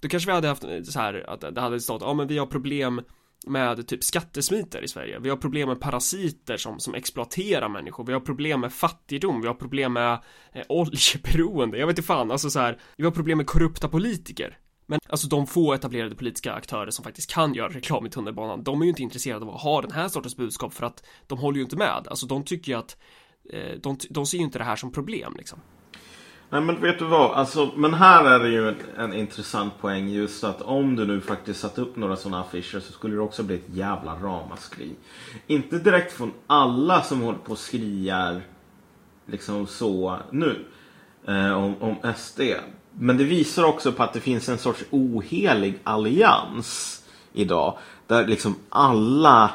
då 0.00 0.08
kanske 0.08 0.30
vi 0.30 0.34
hade 0.34 0.48
haft 0.48 0.64
eh, 0.64 0.82
så 0.82 1.00
här 1.00 1.30
att 1.30 1.54
det 1.54 1.60
hade 1.60 1.80
stått, 1.80 2.02
ja 2.02 2.14
men 2.14 2.26
vi 2.26 2.38
har 2.38 2.46
problem 2.46 3.02
med 3.46 3.86
typ 3.86 4.04
skattesmiter 4.04 4.84
i 4.84 4.88
Sverige. 4.88 5.18
Vi 5.18 5.28
har 5.28 5.36
problem 5.36 5.68
med 5.68 5.80
parasiter 5.80 6.56
som, 6.56 6.80
som 6.80 6.94
exploaterar 6.94 7.68
människor. 7.68 8.04
Vi 8.04 8.12
har 8.12 8.20
problem 8.20 8.60
med 8.60 8.72
fattigdom. 8.72 9.40
Vi 9.40 9.46
har 9.46 9.54
problem 9.54 9.92
med 9.92 10.18
eh, 10.52 10.62
oljeberoende. 10.68 11.78
Jag 11.78 11.86
vet 11.86 11.98
inte 11.98 12.06
fan, 12.06 12.30
alltså 12.30 12.50
så 12.50 12.60
här. 12.60 12.78
Vi 12.96 13.04
har 13.04 13.10
problem 13.10 13.38
med 13.38 13.46
korrupta 13.46 13.88
politiker. 13.88 14.58
Men 14.86 15.00
alltså 15.08 15.28
de 15.28 15.46
få 15.46 15.72
etablerade 15.72 16.14
politiska 16.14 16.52
aktörer 16.52 16.90
som 16.90 17.04
faktiskt 17.04 17.30
kan 17.30 17.54
göra 17.54 17.68
reklam 17.68 18.06
i 18.06 18.10
tunnelbanan, 18.10 18.64
de 18.64 18.80
är 18.80 18.84
ju 18.84 18.90
inte 18.90 19.02
intresserade 19.02 19.44
av 19.44 19.54
att 19.54 19.62
ha 19.62 19.82
den 19.82 19.90
här 19.90 20.08
sortens 20.08 20.36
budskap 20.36 20.74
för 20.74 20.86
att 20.86 21.04
de 21.26 21.38
håller 21.38 21.56
ju 21.56 21.62
inte 21.62 21.76
med. 21.76 22.06
Alltså 22.08 22.26
de 22.26 22.44
tycker 22.44 22.72
ju 22.72 22.78
att 22.78 22.96
eh, 23.52 23.78
de, 23.82 23.98
de 24.10 24.26
ser 24.26 24.38
ju 24.38 24.44
inte 24.44 24.58
det 24.58 24.64
här 24.64 24.76
som 24.76 24.92
problem 24.92 25.34
liksom. 25.36 25.60
Nej 26.54 26.62
men 26.62 26.80
vet 26.80 26.98
du 26.98 27.04
vad, 27.04 27.30
alltså, 27.30 27.70
men 27.76 27.94
här 27.94 28.24
är 28.24 28.38
det 28.38 28.48
ju 28.48 28.68
en, 28.68 28.76
en 28.96 29.14
intressant 29.14 29.80
poäng 29.80 30.08
just 30.08 30.44
att 30.44 30.62
om 30.62 30.96
du 30.96 31.06
nu 31.06 31.20
faktiskt 31.20 31.60
satt 31.60 31.78
upp 31.78 31.96
några 31.96 32.16
sådana 32.16 32.40
affischer 32.40 32.80
så 32.80 32.92
skulle 32.92 33.14
det 33.14 33.20
också 33.20 33.42
bli 33.42 33.54
ett 33.54 33.68
jävla 33.72 34.14
ramaskri. 34.14 34.90
Inte 35.46 35.78
direkt 35.78 36.12
från 36.12 36.32
alla 36.46 37.02
som 37.02 37.20
håller 37.20 37.38
på 37.38 37.52
och 37.52 37.58
skriar 37.58 38.42
liksom 39.26 39.66
så 39.66 40.18
nu 40.30 40.64
eh, 41.26 41.52
om, 41.52 41.74
om 41.80 41.96
SD. 42.16 42.40
Men 42.90 43.16
det 43.16 43.24
visar 43.24 43.64
också 43.64 43.92
på 43.92 44.02
att 44.02 44.12
det 44.12 44.20
finns 44.20 44.48
en 44.48 44.58
sorts 44.58 44.84
ohelig 44.90 45.78
allians 45.84 47.02
idag. 47.32 47.78
Där 48.06 48.26
liksom 48.26 48.56
alla 48.68 49.50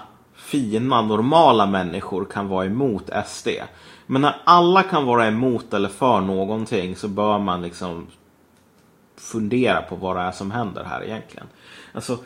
fina, 0.50 1.01
normala 1.01 1.65
människor 1.65 2.25
kan 2.25 2.48
vara 2.48 2.65
emot 2.65 3.10
SD. 3.25 3.48
Men 4.06 4.22
när 4.22 4.36
alla 4.44 4.84
kan 4.84 5.06
vara 5.06 5.27
emot 5.27 5.74
eller 5.74 5.89
för 5.89 6.22
någonting 6.22 6.96
så 6.96 7.08
bör 7.08 7.39
man 7.39 7.62
liksom 7.62 8.08
fundera 9.18 9.82
på 9.82 9.96
vad 9.96 10.15
det 10.15 10.22
är 10.22 10.32
som 10.32 10.51
händer 10.51 10.84
här 10.84 11.03
egentligen. 11.03 11.48
Alltså 11.94 12.18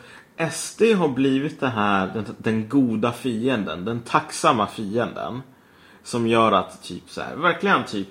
SD 0.52 0.82
har 0.82 1.08
blivit 1.08 1.60
det 1.60 1.68
här, 1.68 2.06
den, 2.06 2.24
den 2.38 2.68
goda 2.68 3.12
fienden, 3.12 3.84
den 3.84 4.00
tacksamma 4.00 4.66
fienden. 4.66 5.42
Som 6.02 6.26
gör 6.26 6.52
att 6.52 6.82
typ 6.82 7.10
så 7.10 7.20
här, 7.20 7.36
verkligen 7.36 7.84
typ 7.84 8.08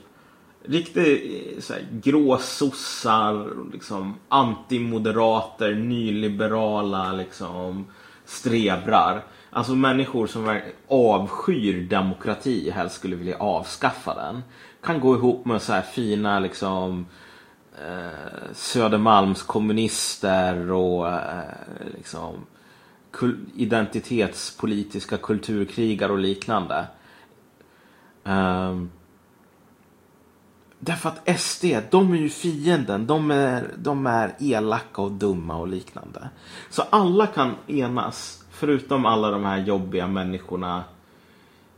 riktigt 0.65 1.63
så 1.63 1.73
här, 1.73 1.87
gråsossar, 1.91 3.49
liksom 3.71 4.15
antimoderater, 4.29 5.75
nyliberala 5.75 7.11
liksom 7.11 7.85
strebrar. 8.25 9.23
Alltså 9.49 9.75
människor 9.75 10.27
som 10.27 10.59
avskyr 10.87 11.89
demokrati, 11.89 12.69
helst 12.69 12.95
skulle 12.95 13.15
vilja 13.15 13.37
avskaffa 13.37 14.15
den. 14.15 14.43
Kan 14.81 14.99
gå 14.99 15.15
ihop 15.15 15.45
med 15.45 15.61
så 15.61 15.73
här 15.73 15.81
fina 15.81 16.39
liksom 16.39 17.05
eh, 17.87 18.53
Södermalmskommunister 18.53 20.71
och 20.71 21.09
eh, 21.09 21.43
liksom 21.97 22.35
kul 23.11 23.45
identitetspolitiska 23.55 25.17
kulturkrigare 25.17 26.11
och 26.11 26.17
liknande. 26.17 26.85
Um, 28.23 28.91
Därför 30.85 31.09
att 31.09 31.39
SD, 31.39 31.65
de 31.89 32.13
är 32.13 32.17
ju 32.17 32.29
fienden. 32.29 33.07
De 33.07 33.31
är, 33.31 33.69
de 33.77 34.07
är 34.07 34.35
elaka 34.39 35.01
och 35.01 35.11
dumma 35.11 35.55
och 35.55 35.67
liknande. 35.67 36.29
Så 36.69 36.81
alla 36.81 37.27
kan 37.27 37.55
enas, 37.67 38.43
förutom 38.51 39.05
alla 39.05 39.31
de 39.31 39.45
här 39.45 39.57
jobbiga 39.57 40.07
människorna. 40.07 40.83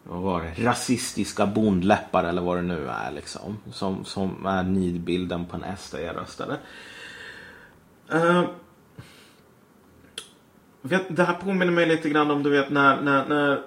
Vad 0.04 0.22
var 0.22 0.42
det? 0.42 0.64
Rasistiska 0.64 1.46
bondläppar 1.46 2.24
eller 2.24 2.42
vad 2.42 2.58
det 2.58 2.62
nu 2.62 2.88
är 2.88 3.12
liksom. 3.12 3.58
Som, 3.72 4.06
som 4.06 4.46
är 4.46 4.64
nidbilden 4.64 5.46
på 5.46 5.58
en 5.58 5.78
SD-röstare. 5.78 6.58
Uh, 8.14 8.40
eh, 10.92 11.00
det 11.10 11.24
här 11.24 11.34
påminner 11.34 11.72
mig 11.72 11.86
lite 11.86 12.10
grann 12.10 12.32
om 12.32 12.44
du 12.44 12.50
vet 12.50 12.70
när, 12.70 13.02
när, 13.02 13.26
när 13.28 13.62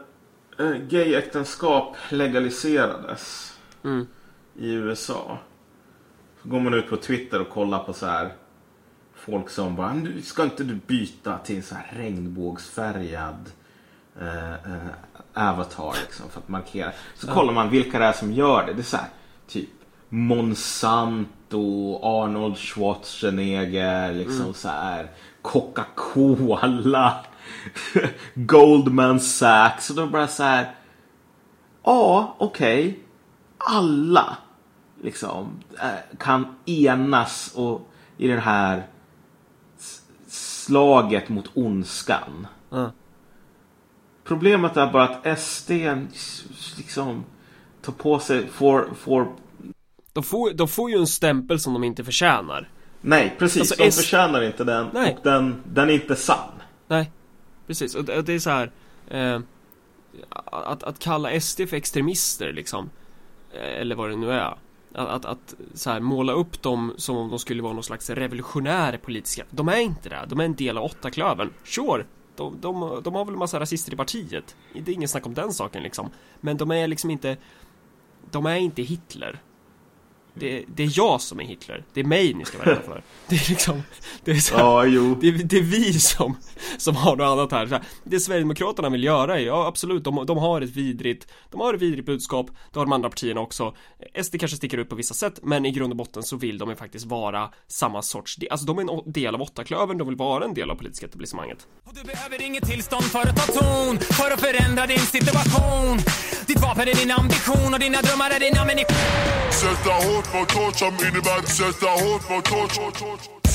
uh, 0.61 0.77
gayäktenskap 0.89 1.97
legaliserades. 2.11 3.55
Mm 3.85 4.07
i 4.59 4.73
USA. 4.73 5.39
Så 6.43 6.49
går 6.49 6.61
man 6.61 6.75
ut 6.75 6.91
på 6.91 6.97
Twitter 6.97 7.41
och 7.41 7.51
kollar 7.51 7.79
på 7.79 7.93
så 7.93 8.07
här 8.07 8.33
folk 9.15 9.51
som 9.51 9.77
bara, 9.77 9.93
nu 9.93 10.23
ska 10.23 10.45
inte 10.45 10.65
du 10.65 10.75
byta 10.87 11.39
till 11.39 11.57
en 11.57 11.63
så 11.63 11.75
här 11.75 11.93
regnbågsfärgad 11.97 13.51
eh, 14.21 14.53
eh, 14.53 14.89
avatar 15.35 15.95
liksom 16.01 16.31
för 16.31 16.41
att 16.41 16.49
markera. 16.49 16.93
Så 17.15 17.27
kollar 17.27 17.53
man 17.53 17.71
vilka 17.71 17.99
det 17.99 18.05
är 18.05 18.13
som 18.13 18.33
gör 18.33 18.67
det. 18.67 18.73
Det 18.73 18.81
är 18.81 18.83
så 18.83 18.97
här, 18.97 19.09
typ 19.49 19.69
Monsanto, 20.09 21.99
Arnold 22.03 22.59
Schwarzenegger, 22.59 24.13
liksom 24.13 24.41
mm. 24.41 24.55
så 24.55 24.69
här 24.69 25.11
Coca-Cola, 25.43 27.25
Goldman 28.35 29.21
Sachs. 29.21 29.91
Och 29.91 29.97
då 29.97 30.07
bara 30.07 30.29
så 30.29 30.43
här, 30.43 30.75
ja, 31.83 32.35
okej, 32.39 32.89
okay. 32.89 33.01
alla 33.59 34.37
liksom 35.03 35.61
eh, 35.83 36.17
kan 36.19 36.55
enas 36.67 37.53
och 37.55 37.91
i 38.17 38.29
det 38.29 38.41
här 38.41 38.87
slaget 40.29 41.29
mot 41.29 41.51
ondskan. 41.55 42.47
Mm. 42.73 42.91
Problemet 44.25 44.77
är 44.77 44.93
bara 44.93 45.05
att 45.05 45.39
SD 45.41 45.71
liksom 46.77 47.25
tar 47.83 47.93
på 47.93 48.19
sig, 48.19 48.47
får, 48.47 48.89
får... 48.99 49.29
De 50.13 50.25
får, 50.25 50.53
de 50.53 50.69
får 50.69 50.91
ju 50.91 50.97
en 50.97 51.07
stämpel 51.07 51.61
som 51.61 51.73
de 51.73 51.85
inte 51.85 52.05
förtjänar. 52.05 52.69
Nej, 53.01 53.37
precis. 53.39 53.61
Alltså, 53.61 53.75
de 53.77 53.89
S... 53.89 53.97
förtjänar 53.97 54.43
inte 54.43 54.65
den 54.65 54.87
Nej. 54.93 55.15
och 55.15 55.25
den, 55.25 55.63
den 55.73 55.89
är 55.89 55.93
inte 55.93 56.17
sann. 56.17 56.53
Nej, 56.89 57.13
precis. 57.67 57.95
Och 57.95 58.05
det, 58.05 58.33
är 58.33 58.39
så 58.39 58.51
här 58.51 58.71
eh, 59.09 59.41
att, 60.51 60.83
att 60.83 60.99
kalla 60.99 61.41
SD 61.41 61.61
för 61.69 61.77
extremister 61.77 62.53
liksom. 62.53 62.91
Eh, 63.53 63.81
eller 63.81 63.95
vad 63.95 64.11
det 64.11 64.17
nu 64.17 64.33
är. 64.33 64.59
Att, 64.93 65.09
att, 65.09 65.25
att 65.25 65.55
så 65.75 65.91
här, 65.91 66.01
måla 66.01 66.33
upp 66.33 66.63
dem 66.63 66.95
som 66.97 67.17
om 67.17 67.31
de 67.31 67.39
skulle 67.39 67.63
vara 67.63 67.73
någon 67.73 67.83
slags 67.83 68.11
revolutionär 68.11 68.97
politiska. 68.97 69.45
De 69.51 69.69
är 69.69 69.81
inte 69.81 70.09
det. 70.09 70.25
De 70.29 70.41
är 70.41 70.45
en 70.45 70.55
del 70.55 70.79
av 70.79 70.85
åttaklövern. 70.85 71.53
Sure, 71.65 72.05
de, 72.37 72.61
de, 72.61 73.01
de 73.05 73.15
har 73.15 73.25
väl 73.25 73.35
en 73.35 73.39
massa 73.39 73.61
rasister 73.61 73.93
i 73.93 73.97
partiet. 73.97 74.57
Det 74.73 74.91
är 74.91 74.95
ingen 74.95 75.09
snack 75.09 75.27
om 75.27 75.35
den 75.35 75.53
saken 75.53 75.83
liksom. 75.83 76.11
Men 76.41 76.57
de 76.57 76.71
är 76.71 76.87
liksom 76.87 77.11
inte 77.11 77.37
De 78.31 78.47
är 78.47 78.57
inte 78.57 78.83
Hitler 78.83 79.41
det, 80.41 80.65
det, 80.75 80.83
är 80.83 80.91
jag 80.95 81.21
som 81.21 81.41
är 81.41 81.45
Hitler. 81.45 81.85
Det 81.95 82.01
är 82.01 82.05
mig 82.05 82.35
ni 82.35 82.45
ska 82.45 82.59
vara 82.59 82.71
rädda 82.71 82.83
för. 82.83 83.03
Det 83.29 83.37
är 83.37 83.49
liksom, 83.49 83.83
det 84.25 84.31
är, 84.31 84.37
så 84.37 84.55
här, 84.55 84.63
ja, 84.63 84.85
jo. 84.85 85.15
Det, 85.21 85.31
det, 85.31 85.59
är 85.59 85.63
vi 85.63 85.93
som, 85.93 86.37
som 86.79 86.97
har 86.97 87.17
något 87.17 87.25
annat 87.25 87.53
här. 87.53 87.67
här. 87.67 87.83
Det 88.05 88.21
Sverigedemokraterna 88.21 88.89
vill 88.89 89.05
göra 89.05 89.41
är, 89.41 89.45
ja 89.45 89.67
absolut, 89.67 90.05
de, 90.05 90.27
de 90.27 90.39
har 90.39 90.61
ett 90.61 90.71
vidrigt, 90.71 91.27
de 91.51 91.61
har 91.61 91.75
ett 91.75 91.83
vidrigt 91.83 92.07
budskap, 92.07 92.47
det 92.73 92.79
har 92.79 92.87
de 92.87 92.93
andra 92.93 93.09
partierna 93.09 93.41
också. 93.41 93.75
SD 94.23 94.37
kanske 94.41 94.57
sticker 94.57 94.79
ut 94.79 94.89
på 94.89 94.97
vissa 94.97 95.15
sätt, 95.15 95.39
men 95.43 95.67
i 95.67 95.71
grund 95.71 95.93
och 95.93 95.97
botten 95.97 96.23
så 96.23 96.37
vill 96.37 96.59
de 96.59 96.71
ju 96.71 96.77
faktiskt 96.77 97.07
vara 97.07 97.51
samma 97.67 98.03
sorts, 98.03 98.39
alltså 98.51 98.67
de 98.67 98.79
är 98.79 98.83
en 98.83 99.13
del 99.13 99.35
av 99.35 99.43
åttaklövern, 99.43 99.99
de 99.99 100.09
vill 100.09 100.17
vara 100.17 100.45
en 100.45 100.55
del 100.55 100.71
av 100.71 100.75
politiska 100.75 101.07
etablissemanget. 101.07 101.67
Och 101.85 101.95
du 101.95 102.05
behöver 102.05 102.43
inget 102.43 102.67
tillstånd 102.67 103.05
för 103.05 103.19
att 103.21 103.37
ta 103.37 103.53
ton, 103.53 103.99
för 103.99 104.31
att 104.31 104.41
förändra 104.41 104.87
din 104.87 104.99
situation. 104.99 105.99
Ditt 106.47 106.61
vapen 106.61 106.89
är 106.89 106.95
din 106.95 107.11
ambition 107.11 107.75
och 107.75 107.81
dina 107.81 108.01
drömmar 108.03 108.31
är 108.31 108.41
din 108.41 108.59
ammunition. 108.59 108.97
Sätta 109.51 109.91
hårt 109.91 110.28
mot 110.35 110.51
hårt 110.53 110.77
som 110.77 110.95
innebär 111.07 111.41
sätta 111.59 111.91
hårt 112.03 112.25
mot 112.31 112.49
hårt. 112.49 112.73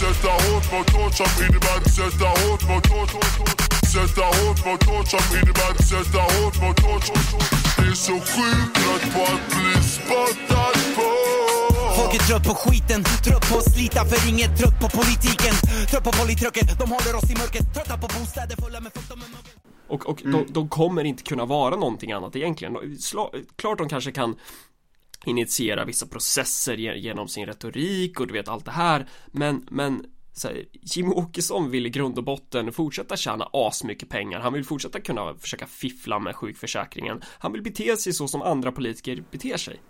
Sätta 0.01 0.31
hårt 0.43 0.67
mot 0.73 0.89
hårt 0.95 1.13
som 1.21 1.31
innebär 1.45 1.79
sätta 1.97 2.29
hårt 2.41 2.63
mot 2.69 2.87
hårt. 2.93 3.11
Sätta 3.93 4.25
hårt 4.37 4.59
mot 4.67 4.83
hårt 4.89 5.07
som 5.13 5.25
innebär 5.37 5.73
sätta 5.91 6.21
hårt 6.33 6.57
mot 6.63 6.79
hårt. 6.85 7.05
Det 7.77 7.87
är 7.91 7.95
så 8.07 8.13
sjukt 8.13 8.73
trött 8.79 9.05
på 9.13 9.21
att 9.33 9.43
bli 9.53 9.83
spottad 9.95 10.77
på. 10.95 11.09
Folk 11.97 12.13
är 12.15 12.23
trött 12.27 12.43
på 12.43 12.55
skiten, 12.55 13.03
trött 13.25 13.49
på 13.49 13.57
att 13.57 13.73
slita 13.73 14.05
för 14.05 14.29
inget, 14.29 14.57
trött 14.57 14.79
på 14.81 14.89
politiken, 14.99 15.53
trött 15.89 16.03
på 16.03 16.11
politröket, 16.11 16.79
de 16.79 16.89
håller 16.91 17.15
oss 17.15 17.29
i 17.31 17.35
mörkret, 17.41 17.73
trötta 17.73 17.97
på 17.97 18.07
bostäder 18.19 18.55
fulla 18.63 18.79
med 18.79 18.93
fukt 18.93 19.11
och 19.11 19.17
med 19.17 19.29
mögel. 19.29 19.57
Och, 19.87 20.05
och 20.09 20.21
mm. 20.21 20.31
de, 20.31 20.53
de, 20.53 20.69
kommer 20.69 21.03
inte 21.03 21.23
kunna 21.23 21.45
vara 21.45 21.75
någonting 21.75 22.11
annat 22.11 22.35
egentligen. 22.35 22.97
Sla, 22.99 23.29
klart 23.55 23.77
de 23.77 23.89
kanske 23.89 24.11
kan 24.11 24.35
initiera 25.25 25.85
vissa 25.85 26.07
processer 26.07 26.77
genom 26.77 27.27
sin 27.27 27.45
retorik 27.45 28.19
och 28.19 28.27
du 28.27 28.33
vet 28.33 28.47
allt 28.47 28.65
det 28.65 28.71
här. 28.71 29.05
Men, 29.27 29.67
men 29.71 30.05
så 30.33 30.47
här, 30.47 30.65
Jimmy 30.81 31.09
Åkesson 31.09 31.71
vill 31.71 31.85
i 31.85 31.89
grund 31.89 32.17
och 32.17 32.23
botten 32.23 32.71
fortsätta 32.71 33.17
tjäna 33.17 33.49
asmycket 33.53 34.09
pengar. 34.09 34.39
Han 34.39 34.53
vill 34.53 34.65
fortsätta 34.65 34.99
kunna 34.99 35.35
försöka 35.35 35.67
fiffla 35.67 36.19
med 36.19 36.35
sjukförsäkringen. 36.35 37.21
Han 37.39 37.51
vill 37.51 37.61
bete 37.61 37.97
sig 37.97 38.13
så 38.13 38.27
som 38.27 38.41
andra 38.41 38.71
politiker 38.71 39.23
beter 39.31 39.57
sig. 39.57 39.81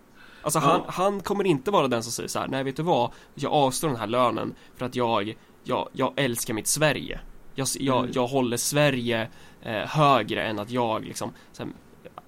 Alltså 0.42 0.60
han, 0.60 0.82
ja. 0.86 0.92
han 0.92 1.22
kommer 1.22 1.44
inte 1.44 1.72
vara 1.72 1.88
den 1.88 2.04
som 2.04 2.12
säger 2.12 2.30
så 2.30 2.40
här, 2.40 2.48
nej 2.48 2.64
vet 2.64 2.76
du 2.76 2.84
vad? 2.84 3.12
Jag 3.36 3.52
avstår 3.52 3.88
den 3.88 3.98
här 3.98 4.08
lönen 4.08 4.56
för 4.76 4.86
att 4.86 4.96
jag 4.96 5.36
Jag, 5.64 5.90
jag 5.94 6.14
älskar 6.16 6.54
mitt 6.54 6.68
Sverige. 6.68 7.20
Jag, 7.56 7.68
jag, 7.80 8.00
mm. 8.00 8.12
jag 8.14 8.28
håller 8.28 8.58
Sverige 8.58 9.30
eh, 9.62 9.74
högre 9.74 10.44
än 10.44 10.60
att 10.60 10.72
jag 10.72 11.06
liksom 11.06 11.34
här, 11.58 11.68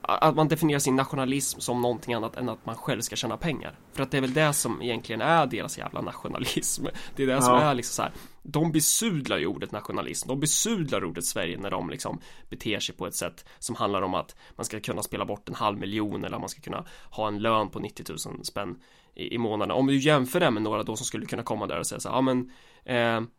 att 0.02 0.36
man 0.36 0.48
definierar 0.48 0.80
sin 0.80 0.96
nationalism 0.96 1.60
som 1.60 1.82
någonting 1.82 2.14
annat 2.14 2.36
än 2.36 2.50
att 2.50 2.66
man 2.66 2.76
själv 2.76 3.02
ska 3.02 3.16
tjäna 3.16 3.38
pengar. 3.38 3.80
För 3.94 4.04
att 4.04 4.12
det 4.12 4.18
är 4.18 4.22
väl 4.22 4.34
det 4.34 4.54
som 4.54 4.82
egentligen 4.82 5.22
är 5.22 5.46
deras 5.46 5.78
jävla 5.78 6.02
nationalism. 6.02 6.86
Det 7.16 7.24
är 7.24 7.28
det 7.28 7.34
ja. 7.34 7.42
som 7.42 7.56
är 7.56 7.74
liksom 7.74 7.94
så 7.94 8.02
här. 8.02 8.12
De 8.44 8.72
besudlar 8.72 9.38
ju 9.38 9.48
ordet 9.48 9.72
nationalism. 9.72 10.28
De 10.28 10.40
besudlar 10.40 11.06
ordet 11.06 11.26
Sverige 11.26 11.58
när 11.58 11.72
de 11.72 11.90
liksom 11.90 12.22
beter 12.50 12.80
sig 12.80 12.96
på 12.96 13.08
ett 13.08 13.16
sätt 13.16 13.46
som 13.60 13.76
handlar 13.76 14.02
om 14.02 14.14
att 14.14 14.36
man 14.56 14.66
ska 14.66 14.80
kunna 14.80 15.04
spela 15.04 15.26
bort 15.26 15.50
en 15.50 15.56
halv 15.56 15.78
miljon 15.78 16.24
eller 16.24 16.40
man 16.40 16.50
ska 16.50 16.62
kunna 16.62 16.86
ha 17.10 17.28
en 17.28 17.40
lön 17.40 17.70
på 17.70 17.80
90 17.80 18.06
000 18.28 18.46
spänn 18.46 18.76
i, 19.16 19.36
i 19.36 19.38
månaden. 19.38 19.78
Om 19.78 19.88
du 19.88 19.98
jämför 19.98 20.40
det 20.40 20.52
med 20.52 20.64
några 20.64 20.84
då 20.84 20.96
som 20.96 21.06
skulle 21.06 21.26
kunna 21.26 21.44
komma 21.44 21.68
där 21.68 21.80
och 21.80 21.88
säga 21.88 22.00
så 22.00 22.10
här, 22.10 22.16
ja 22.16 22.22
men 22.22 22.52
eh, 22.86 23.30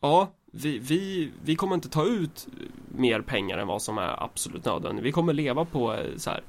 ja, 0.00 0.34
vi, 0.56 0.78
vi, 0.78 1.30
vi 1.42 1.56
kommer 1.56 1.74
inte 1.74 1.88
ta 1.88 2.04
ut 2.04 2.48
mer 2.88 3.20
pengar 3.20 3.58
än 3.58 3.66
vad 3.66 3.82
som 3.82 3.98
är 3.98 4.22
absolut 4.24 4.64
nödvändigt. 4.64 5.04
Vi 5.04 5.12
kommer 5.12 5.32
leva 5.32 5.64
på 5.64 5.94
eh, 5.94 6.16
så 6.16 6.30
här, 6.30 6.42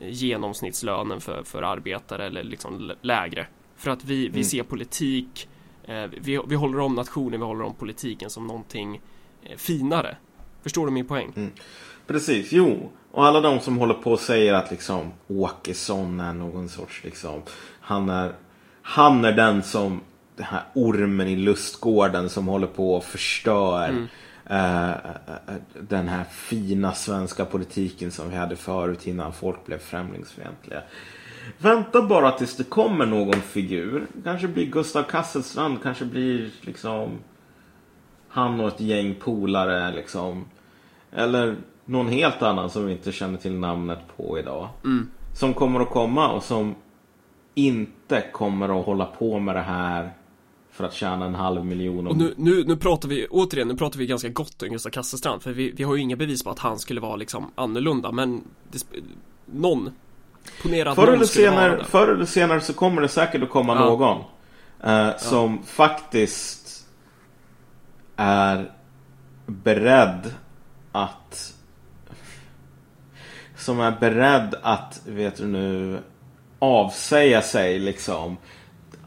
genomsnittslönen 0.00 1.20
för, 1.20 1.42
för 1.42 1.62
arbetare 1.62 2.26
eller 2.26 2.42
liksom 2.42 2.92
lägre. 3.02 3.46
För 3.76 3.90
att 3.90 4.04
vi, 4.04 4.16
vi 4.16 4.28
mm. 4.28 4.44
ser 4.44 4.62
politik, 4.62 5.48
eh, 5.84 6.04
vi, 6.20 6.40
vi 6.46 6.54
håller 6.54 6.78
om 6.78 6.94
nationen, 6.94 7.40
vi 7.40 7.46
håller 7.46 7.64
om 7.64 7.74
politiken 7.74 8.30
som 8.30 8.46
någonting 8.46 9.00
eh, 9.42 9.56
finare. 9.56 10.16
Förstår 10.62 10.86
du 10.86 10.92
min 10.92 11.06
poäng? 11.06 11.32
Mm. 11.36 11.50
Precis, 12.06 12.52
jo. 12.52 12.90
Och 13.10 13.26
alla 13.26 13.40
de 13.40 13.60
som 13.60 13.78
håller 13.78 13.94
på 13.94 14.12
och 14.12 14.20
säger 14.20 14.54
att 14.54 14.70
liksom 14.70 15.12
Åkesson 15.28 16.20
är 16.20 16.32
någon 16.32 16.68
sorts 16.68 17.04
liksom, 17.04 17.42
han 17.80 18.08
är, 18.08 18.32
han 18.82 19.24
är 19.24 19.32
den 19.32 19.62
som 19.62 20.00
den 20.40 20.48
här 20.48 20.62
ormen 20.74 21.28
i 21.28 21.36
lustgården 21.36 22.28
som 22.28 22.46
håller 22.48 22.66
på 22.66 22.94
och 22.94 23.04
förstör 23.04 23.88
mm. 23.88 24.02
uh, 24.50 24.96
den 25.80 26.08
här 26.08 26.24
fina 26.24 26.92
svenska 26.92 27.44
politiken 27.44 28.10
som 28.10 28.30
vi 28.30 28.36
hade 28.36 28.56
förut 28.56 29.06
innan 29.06 29.32
folk 29.32 29.66
blev 29.66 29.78
främlingsfientliga. 29.78 30.82
Vänta 31.58 32.02
bara 32.02 32.30
tills 32.30 32.56
det 32.56 32.64
kommer 32.64 33.06
någon 33.06 33.40
figur. 33.40 34.06
Kanske 34.24 34.48
blir 34.48 34.66
Gustav 34.66 35.02
Kasselstrand, 35.02 35.82
kanske 35.82 36.04
blir 36.04 36.50
liksom 36.60 37.18
han 38.28 38.60
och 38.60 38.68
ett 38.68 38.80
gäng 38.80 39.14
polare 39.14 39.92
liksom. 39.92 40.44
Eller 41.12 41.56
någon 41.84 42.08
helt 42.08 42.42
annan 42.42 42.70
som 42.70 42.86
vi 42.86 42.92
inte 42.92 43.12
känner 43.12 43.38
till 43.38 43.54
namnet 43.54 44.00
på 44.16 44.38
idag. 44.38 44.68
Mm. 44.84 45.10
Som 45.34 45.54
kommer 45.54 45.80
att 45.80 45.90
komma 45.90 46.32
och 46.32 46.42
som 46.42 46.74
inte 47.54 48.24
kommer 48.32 48.80
att 48.80 48.86
hålla 48.86 49.04
på 49.04 49.38
med 49.38 49.56
det 49.56 49.60
här 49.60 50.10
för 50.72 50.84
att 50.84 50.94
tjäna 50.94 51.26
en 51.26 51.34
halv 51.34 51.64
miljon. 51.64 52.06
Och 52.06 52.16
nu, 52.16 52.34
nu, 52.36 52.64
nu 52.64 52.76
pratar 52.76 53.08
vi, 53.08 53.26
återigen, 53.30 53.68
nu 53.68 53.76
pratar 53.76 53.98
vi 53.98 54.06
ganska 54.06 54.28
gott 54.28 54.62
om 54.62 54.68
Gustav 54.68 54.90
Kasselstrand. 54.90 55.42
För 55.42 55.52
vi, 55.52 55.70
vi 55.70 55.84
har 55.84 55.94
ju 55.94 56.02
inga 56.02 56.16
bevis 56.16 56.44
på 56.44 56.50
att 56.50 56.58
han 56.58 56.78
skulle 56.78 57.00
vara 57.00 57.16
liksom 57.16 57.50
annorlunda. 57.54 58.12
Men 58.12 58.44
det, 58.70 58.84
någon. 59.46 59.90
Ponera 60.62 60.90
att 60.90 60.96
förr, 60.96 61.12
eller 61.12 61.24
senare, 61.24 61.84
förr 61.84 62.08
eller 62.08 62.24
senare 62.24 62.60
så 62.60 62.72
kommer 62.72 63.02
det 63.02 63.08
säkert 63.08 63.42
att 63.42 63.50
komma 63.50 63.74
ja. 63.74 63.84
någon. 63.84 64.18
Eh, 64.84 65.16
som 65.16 65.58
ja. 65.60 65.66
faktiskt 65.66 66.86
är 68.16 68.72
beredd 69.46 70.34
att 70.92 71.54
som 73.56 73.80
är 73.80 73.96
beredd 74.00 74.54
att, 74.62 75.02
vet 75.06 75.36
du 75.36 75.46
nu, 75.46 75.98
avsäga 76.58 77.42
sig 77.42 77.78
liksom 77.78 78.36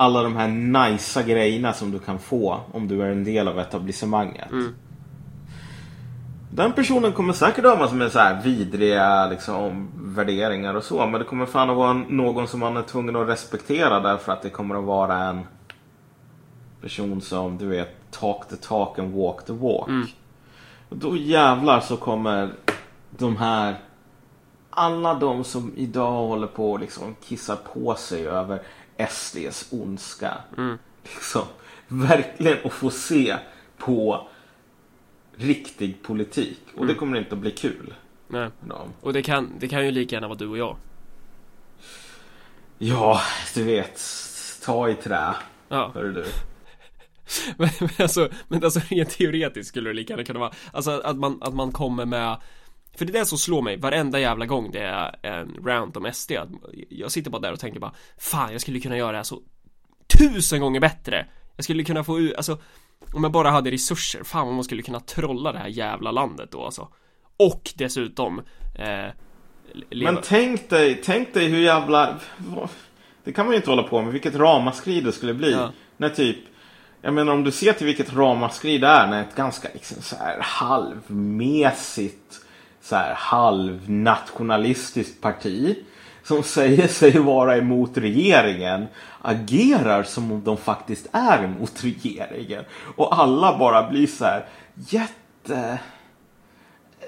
alla 0.04 0.24
de 0.24 0.36
här 0.36 0.48
nicea 0.48 1.24
grejerna 1.24 1.74
som 1.74 1.92
du 1.92 2.00
kan 2.00 2.20
få 2.20 2.60
om 2.72 2.88
du 2.88 3.02
är 3.02 3.10
en 3.10 3.24
del 3.24 3.48
av 3.48 3.60
etablissemanget. 3.60 4.52
Mm. 4.52 4.76
Den 6.52 6.74
personen 6.74 7.12
kommer 7.12 7.34
säkert 7.34 7.66
ha 7.66 7.76
massor 7.76 7.96
med 7.96 8.12
så 8.12 8.20
här 8.20 8.42
vidriga 8.44 9.30
liksom, 9.30 9.88
värderingar 9.96 10.74
och 10.74 10.84
så. 10.84 11.08
Men 11.08 11.20
det 11.20 11.26
kommer 11.26 11.46
fan 11.46 11.70
att 11.70 11.78
vara 11.78 11.94
någon 11.94 12.48
som 12.48 12.60
man 12.60 12.78
är 12.78 12.82
tvungen 12.82 13.16
att 13.16 13.28
respektera 13.28 14.00
därför 14.00 14.32
att 14.32 14.42
det 14.42 14.50
kommer 14.50 14.76
att 14.76 14.84
vara 14.84 15.18
en 15.18 15.42
person 16.82 17.22
som 17.22 17.58
du 17.58 17.68
vet 17.68 18.12
talk 18.12 18.48
the 18.50 18.56
talk 18.56 19.00
and 19.00 19.14
walk 19.14 19.46
the 19.46 19.54
walk. 19.54 19.88
Mm. 19.88 20.08
Och 20.90 20.98
då 20.98 21.18
jävlar 21.18 21.80
så 21.80 21.98
kommer 21.98 22.50
de 23.10 23.38
här 23.38 23.76
alla 24.70 25.14
de 25.14 25.44
som 25.44 25.72
idag 25.76 26.12
håller 26.12 26.48
på 26.48 26.72
och 26.72 26.80
liksom 26.80 27.16
kissar 27.24 27.56
på 27.56 27.96
sig 27.96 28.28
över 28.28 28.62
SDs 29.10 29.68
ondska. 29.72 30.34
Mm. 30.58 30.78
Liksom, 31.04 31.46
verkligen 31.88 32.58
att 32.64 32.74
få 32.74 32.90
se 32.90 33.38
på 33.78 34.28
riktig 35.36 36.04
politik. 36.04 36.60
Och 36.72 36.78
mm. 36.78 36.88
det 36.88 36.94
kommer 36.94 37.18
inte 37.18 37.36
att 37.36 37.42
bli 37.42 37.52
kul. 37.52 37.94
Nej. 38.28 38.50
Och 39.02 39.14
det 39.14 39.24
kan, 39.24 39.52
det 39.60 39.68
kan 39.68 39.86
ju 39.86 39.92
lika 39.92 40.16
gärna 40.16 40.28
vara 40.28 40.38
du 40.38 40.48
och 40.48 40.58
jag. 40.58 40.78
Ja, 42.78 43.22
du 43.56 43.64
vet. 43.64 44.02
Ta 44.66 44.90
i 44.90 44.96
trä. 44.96 45.36
Ja. 45.70 45.92
Hör 45.94 46.04
du. 46.04 46.26
men, 47.58 47.70
men, 47.80 47.90
alltså, 47.98 48.30
men 48.48 48.64
alltså 48.64 48.80
rent 48.90 49.10
teoretiskt 49.10 49.70
skulle 49.70 49.90
det 49.90 49.94
lika 49.94 50.14
gärna 50.14 50.24
kunna 50.24 50.40
vara 50.40 50.52
Alltså 50.72 51.02
att 51.04 51.18
man, 51.18 51.38
att 51.42 51.54
man 51.54 51.72
kommer 51.72 52.06
med 52.06 52.38
för 52.96 53.06
det 53.06 53.12
är 53.12 53.20
det 53.20 53.26
som 53.26 53.38
slår 53.38 53.62
mig 53.62 53.78
varenda 53.78 54.20
jävla 54.20 54.46
gång 54.46 54.72
det 54.72 54.80
är 54.80 55.16
en 55.22 55.66
rant 55.66 55.98
om 55.98 56.14
SD 56.14 56.32
Jag 56.90 57.12
sitter 57.12 57.32
bara 57.32 57.42
där 57.42 57.52
och 57.52 57.60
tänker 57.60 57.80
bara 57.80 57.94
Fan 58.18 58.52
jag 58.52 58.62
skulle 58.62 58.80
kunna 58.80 58.98
göra 58.98 59.12
det 59.12 59.18
här 59.18 59.24
så 59.24 59.42
Tusen 60.18 60.62
gånger 60.62 60.80
bättre 60.80 61.26
Jag 61.56 61.64
skulle 61.64 61.84
kunna 61.84 62.04
få 62.04 62.20
ut, 62.20 62.36
alltså 62.36 62.58
Om 63.14 63.24
jag 63.24 63.32
bara 63.32 63.50
hade 63.50 63.72
resurser, 63.72 64.24
fan 64.24 64.46
vad 64.46 64.56
man 64.56 64.64
skulle 64.64 64.82
kunna 64.82 65.00
trolla 65.00 65.52
det 65.52 65.60
här 65.60 65.68
jävla 65.68 66.12
landet 66.12 66.52
då 66.52 66.66
alltså 66.66 66.88
Och 67.38 67.74
dessutom 67.76 68.42
eh, 68.76 69.12
leva. 69.90 70.12
Men 70.12 70.22
tänk 70.24 70.70
dig, 70.70 71.02
tänk 71.04 71.34
dig 71.34 71.48
hur 71.48 71.60
jävla 71.60 72.20
Det 73.24 73.34
kan 73.34 73.46
man 73.46 73.54
ju 73.54 73.58
inte 73.58 73.70
hålla 73.70 73.84
på 73.84 74.02
med, 74.02 74.14
vilket 74.14 74.36
ramaskri 74.36 75.02
det 75.02 75.12
skulle 75.12 75.34
bli 75.34 75.52
ja. 75.52 75.72
När 75.98 76.10
typ 76.10 76.38
jag 77.02 77.14
menar 77.14 77.34
om 77.34 77.44
du 77.44 77.52
ser 77.52 77.74
till 77.74 77.86
vilket 77.86 78.14
ramaskri 78.14 78.78
det 78.78 78.88
är 78.88 79.08
när 79.08 79.22
ett 79.22 79.36
ganska 79.36 79.68
liksom 79.74 80.02
så 80.02 80.16
här 80.16 80.38
halvmesigt 80.42 82.43
så 82.84 82.96
här 82.96 83.14
halvnationalistiskt 83.14 85.22
parti 85.22 85.78
som 86.24 86.44
säger 86.44 86.88
sig 86.88 87.20
vara 87.20 87.58
emot 87.58 87.98
regeringen 87.98 88.88
agerar 89.22 90.04
som 90.04 90.32
om 90.32 90.44
de 90.44 90.58
faktiskt 90.58 91.08
är 91.12 91.44
emot 91.44 91.84
regeringen. 91.84 92.66
Och 92.96 93.20
alla 93.20 93.58
bara 93.58 93.90
blir 93.90 94.08
så 94.08 94.26
här 94.26 94.46
jätte... 94.76 95.80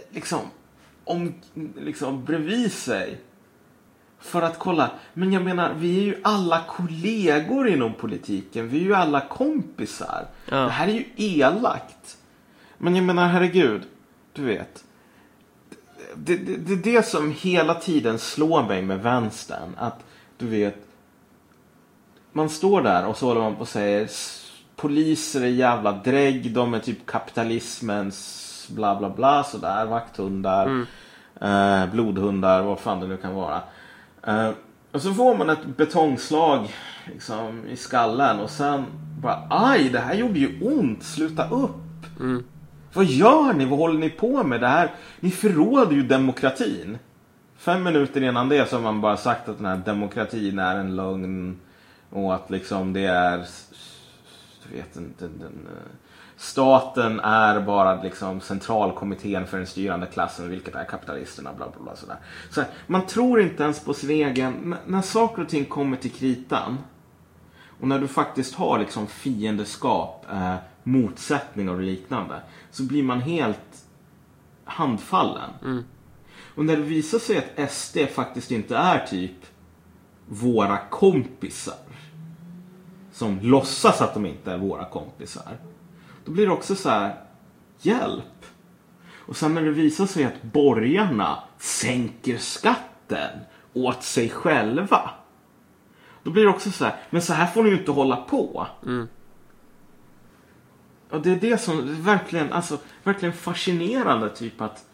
Liksom, 0.09 0.39
om, 1.03 1.33
liksom 1.75 2.25
bredvid 2.25 2.71
sig. 2.71 3.17
För 4.19 4.41
att 4.41 4.59
kolla, 4.59 4.91
men 5.13 5.33
jag 5.33 5.43
menar 5.43 5.73
vi 5.73 5.99
är 5.99 6.03
ju 6.03 6.15
alla 6.23 6.63
kollegor 6.67 7.67
inom 7.67 7.93
politiken. 7.93 8.69
Vi 8.69 8.79
är 8.79 8.83
ju 8.83 8.95
alla 8.95 9.21
kompisar. 9.21 10.27
Ja. 10.49 10.57
Det 10.57 10.69
här 10.69 10.87
är 10.87 10.93
ju 10.93 11.05
elakt. 11.15 12.17
Men 12.77 12.95
jag 12.95 13.05
menar 13.05 13.27
herregud, 13.27 13.81
du 14.33 14.45
vet 14.45 14.84
det, 16.17 16.35
det, 16.35 16.57
det 16.57 16.73
är 16.73 16.93
det 16.93 17.05
som 17.05 17.31
hela 17.31 17.73
tiden 17.73 18.19
slår 18.19 18.63
mig 18.63 18.81
med 18.81 19.03
vänstern. 19.03 19.75
Att 19.77 20.03
du 20.37 20.47
vet. 20.47 20.75
Man 22.31 22.49
står 22.49 22.81
där 22.81 23.05
och 23.05 23.17
så 23.17 23.27
håller 23.27 23.41
man 23.41 23.55
på 23.55 23.61
och 23.61 23.67
säger 23.67 24.09
poliser 24.75 25.41
är 25.41 25.47
jävla 25.47 25.91
drägg. 25.91 26.53
De 26.53 26.73
är 26.73 26.79
typ 26.79 27.05
kapitalismens 27.05 28.67
bla 28.75 28.95
bla 28.95 29.09
bla 29.09 29.43
sådär. 29.43 29.85
Vakthundar. 29.85 30.65
Mm. 30.65 30.85
Eh, 31.41 31.91
blodhundar. 31.91 32.61
Vad 32.61 32.79
fan 32.79 32.99
det 32.99 33.07
nu 33.07 33.17
kan 33.17 33.35
vara. 33.35 33.61
Eh, 34.27 34.51
och 34.91 35.01
så 35.01 35.13
får 35.13 35.37
man 35.37 35.49
ett 35.49 35.65
betongslag 35.77 36.75
liksom, 37.05 37.65
i 37.67 37.75
skallen. 37.75 38.39
Och 38.39 38.49
sen 38.49 38.85
bara 39.21 39.47
aj 39.49 39.89
det 39.89 39.99
här 39.99 40.13
gjorde 40.13 40.39
ju 40.39 40.61
ont. 40.61 41.03
Sluta 41.03 41.49
upp. 41.49 42.19
Mm. 42.19 42.43
Vad 42.95 43.05
gör 43.05 43.53
ni? 43.53 43.65
Vad 43.65 43.79
håller 43.79 43.99
ni 43.99 44.09
på 44.09 44.43
med? 44.43 44.61
Det 44.61 44.67
här, 44.67 44.91
ni 45.19 45.31
förråder 45.31 45.95
ju 45.95 46.03
demokratin. 46.03 46.97
Fem 47.57 47.83
minuter 47.83 48.23
innan 48.23 48.49
det 48.49 48.69
så 48.69 48.75
har 48.75 48.83
man 48.83 49.01
bara 49.01 49.17
sagt 49.17 49.49
att 49.49 49.57
den 49.57 49.65
här 49.65 49.77
demokratin 49.77 50.59
är 50.59 50.75
en 50.75 50.95
lögn. 50.95 51.59
Och 52.09 52.35
att 52.35 52.49
liksom 52.49 52.93
det 52.93 53.05
är... 53.05 53.45
Du 54.67 54.77
vet 54.77 54.95
inte. 54.95 55.27
Den, 55.27 55.39
den, 55.39 55.67
staten 56.37 57.19
är 57.19 57.61
bara 57.61 58.03
liksom 58.03 58.41
centralkommittén 58.41 59.47
för 59.47 59.57
den 59.57 59.67
styrande 59.67 60.05
klassen, 60.05 60.49
vilket 60.49 60.75
är 60.75 60.85
kapitalisterna. 60.85 61.53
Bla, 61.53 61.69
bla, 61.69 61.83
bla, 61.83 61.95
sådär. 61.95 62.17
Så 62.49 62.63
man 62.87 63.05
tror 63.05 63.41
inte 63.41 63.63
ens 63.63 63.79
på 63.79 63.93
sin 63.93 64.09
egen... 64.09 64.75
När 64.85 65.01
saker 65.01 65.41
och 65.41 65.49
ting 65.49 65.65
kommer 65.65 65.97
till 65.97 66.11
kritan 66.11 66.77
och 67.79 67.87
när 67.87 67.99
du 67.99 68.07
faktiskt 68.07 68.55
har 68.55 68.79
liksom 68.79 69.07
fiendeskap, 69.07 70.25
eh, 70.31 70.55
motsättningar 70.85 71.73
och 71.73 71.81
liknande 71.81 72.41
så 72.71 72.83
blir 72.83 73.03
man 73.03 73.21
helt 73.21 73.85
handfallen. 74.63 75.49
Mm. 75.63 75.83
Och 76.55 76.65
när 76.65 76.77
det 76.77 76.83
visar 76.83 77.19
sig 77.19 77.37
att 77.37 77.71
SD 77.71 77.97
faktiskt 78.15 78.51
inte 78.51 78.77
är 78.77 79.05
typ 79.07 79.45
våra 80.27 80.77
kompisar 80.77 81.75
som 83.11 83.39
låtsas 83.41 84.01
att 84.01 84.13
de 84.13 84.25
inte 84.25 84.51
är 84.51 84.57
våra 84.57 84.85
kompisar. 84.85 85.57
Då 86.25 86.31
blir 86.31 86.45
det 86.45 86.53
också 86.53 86.75
så 86.75 86.89
här, 86.89 87.15
hjälp. 87.81 88.45
Och 89.13 89.37
sen 89.37 89.53
när 89.53 89.61
det 89.61 89.71
visar 89.71 90.05
sig 90.05 90.23
att 90.23 90.43
borgarna 90.43 91.43
sänker 91.57 92.37
skatten 92.37 93.39
åt 93.73 94.03
sig 94.03 94.29
själva. 94.29 95.09
Då 96.23 96.31
blir 96.31 96.43
det 96.43 96.49
också 96.49 96.71
så 96.71 96.85
här, 96.85 96.95
men 97.09 97.21
så 97.21 97.33
här 97.33 97.47
får 97.47 97.63
ni 97.63 97.69
ju 97.69 97.77
inte 97.77 97.91
hålla 97.91 98.15
på. 98.15 98.67
Mm. 98.85 99.07
Och 101.15 101.21
det 101.21 101.31
är 101.31 101.35
det 101.35 101.57
som 101.57 102.03
verkligen, 102.03 102.53
alltså, 102.53 102.77
verkligen 103.03 103.33
fascinerande 103.33 104.29
typ 104.29 104.61
att 104.61 104.85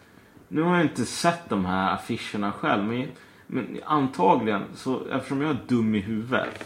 nu 0.48 0.62
har 0.62 0.76
jag 0.76 0.86
inte 0.86 1.06
sett 1.06 1.50
de 1.50 1.66
här 1.66 1.94
affischerna 1.94 2.52
själv 2.52 2.84
men, 2.84 3.08
men 3.48 3.80
antagligen 3.86 4.64
så 4.76 5.02
eftersom 5.12 5.42
jag 5.42 5.50
är 5.50 5.58
dum 5.68 5.96
i 5.96 6.00
huvudet 6.00 6.64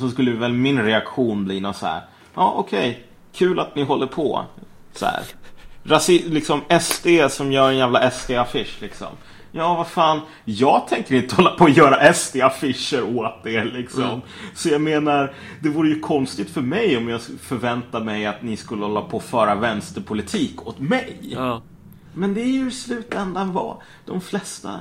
så 0.00 0.08
skulle 0.08 0.32
väl 0.32 0.52
min 0.52 0.82
reaktion 0.82 1.44
bli 1.44 1.60
något 1.60 1.76
så 1.76 1.86
här. 1.86 2.02
Ja 2.34 2.54
okej, 2.56 2.90
okay, 2.90 3.02
kul 3.32 3.60
att 3.60 3.74
ni 3.74 3.82
håller 3.82 4.06
på. 4.06 4.44
Så 4.92 5.06
här. 5.06 5.22
Rasi 5.84 6.24
liksom 6.28 6.60
SD 6.80 7.06
som 7.30 7.52
gör 7.52 7.70
en 7.70 7.76
jävla 7.76 8.10
SD-affisch 8.10 8.82
liksom. 8.82 9.08
Ja, 9.52 9.74
vad 9.74 9.86
fan. 9.86 10.20
Jag 10.44 10.88
tänker 10.88 11.14
inte 11.14 11.34
hålla 11.34 11.50
på 11.50 11.64
att 11.64 11.76
göra 11.76 12.12
SD-affischer 12.12 13.16
åt 13.16 13.46
er 13.46 13.64
liksom. 13.64 14.02
Mm. 14.02 14.20
Så 14.54 14.68
jag 14.68 14.80
menar, 14.80 15.34
det 15.60 15.68
vore 15.68 15.88
ju 15.88 16.00
konstigt 16.00 16.50
för 16.50 16.60
mig 16.60 16.96
om 16.96 17.08
jag 17.08 17.20
förväntar 17.22 18.00
mig 18.00 18.26
att 18.26 18.42
ni 18.42 18.56
skulle 18.56 18.82
hålla 18.82 19.02
på 19.02 19.16
att 19.16 19.24
föra 19.24 19.54
vänsterpolitik 19.54 20.66
åt 20.66 20.78
mig. 20.78 21.18
Ja. 21.20 21.62
Men 22.14 22.34
det 22.34 22.40
är 22.40 22.52
ju 22.52 22.68
i 22.68 22.70
slutändan 22.70 23.52
vad 23.52 23.76
de 24.04 24.20
flesta 24.20 24.80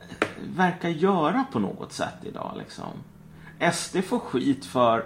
eh, 0.00 0.26
verkar 0.56 0.88
göra 0.88 1.44
på 1.52 1.58
något 1.58 1.92
sätt 1.92 2.16
idag 2.22 2.52
liksom. 2.58 2.84
SD 3.72 3.96
får 4.08 4.18
skit 4.18 4.66
för 4.66 5.04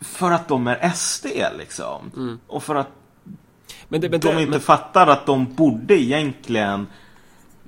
för 0.00 0.30
att 0.30 0.48
de 0.48 0.66
är 0.66 0.90
SD 0.90 1.26
liksom. 1.58 2.10
Mm. 2.16 2.38
Och 2.46 2.62
för 2.62 2.74
att 2.74 2.88
men 3.88 4.00
det, 4.00 4.10
men 4.10 4.20
de 4.20 4.34
det, 4.34 4.40
inte 4.40 4.50
men... 4.50 4.60
fattar 4.60 5.06
att 5.06 5.26
de 5.26 5.54
borde 5.54 5.94
egentligen 5.94 6.86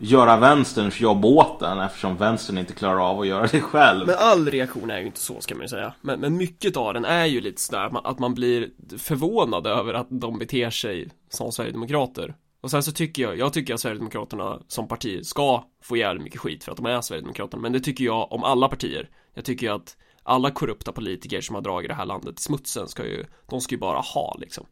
göra 0.00 0.36
vänsterns 0.36 1.00
jobb 1.00 1.24
åt 1.24 1.60
den 1.60 1.80
eftersom 1.80 2.16
vänstern 2.16 2.58
inte 2.58 2.72
klarar 2.72 3.10
av 3.10 3.20
att 3.20 3.26
göra 3.26 3.46
det 3.46 3.60
själv. 3.60 4.06
Men 4.06 4.16
all 4.18 4.50
reaktion 4.50 4.90
är 4.90 4.98
ju 4.98 5.06
inte 5.06 5.20
så 5.20 5.40
ska 5.40 5.54
man 5.54 5.62
ju 5.62 5.68
säga. 5.68 5.94
Men, 6.00 6.20
men 6.20 6.36
mycket 6.36 6.76
av 6.76 6.94
den 6.94 7.04
är 7.04 7.26
ju 7.26 7.40
lite 7.40 7.60
sådär 7.60 7.90
att 8.04 8.18
man 8.18 8.34
blir 8.34 8.70
förvånad 8.98 9.66
över 9.66 9.94
att 9.94 10.06
de 10.10 10.38
beter 10.38 10.70
sig 10.70 11.08
som 11.28 11.52
Sverigedemokrater. 11.52 12.34
Och 12.60 12.70
sen 12.70 12.82
så 12.82 12.92
tycker 12.92 13.22
jag, 13.22 13.38
jag 13.38 13.52
tycker 13.52 13.74
att 13.74 13.80
Sverigedemokraterna 13.80 14.58
som 14.68 14.88
parti 14.88 15.26
ska 15.26 15.64
få 15.82 15.96
jävligt 15.96 16.24
mycket 16.24 16.40
skit 16.40 16.64
för 16.64 16.72
att 16.72 16.76
de 16.76 16.86
är 16.86 17.00
Sverigedemokraterna. 17.00 17.62
Men 17.62 17.72
det 17.72 17.80
tycker 17.80 18.04
jag 18.04 18.32
om 18.32 18.44
alla 18.44 18.68
partier. 18.68 19.10
Jag 19.34 19.44
tycker 19.44 19.66
ju 19.66 19.72
att 19.72 19.96
alla 20.22 20.50
korrupta 20.50 20.92
politiker 20.92 21.40
som 21.40 21.54
har 21.54 21.62
dragit 21.62 21.88
det 21.88 21.94
här 21.94 22.06
landet 22.06 22.40
i 22.40 22.42
smutsen 22.42 22.88
ska 22.88 23.04
ju, 23.04 23.24
de 23.46 23.60
ska 23.60 23.74
ju 23.74 23.78
bara 23.78 23.98
ha 23.98 24.36
liksom. 24.40 24.66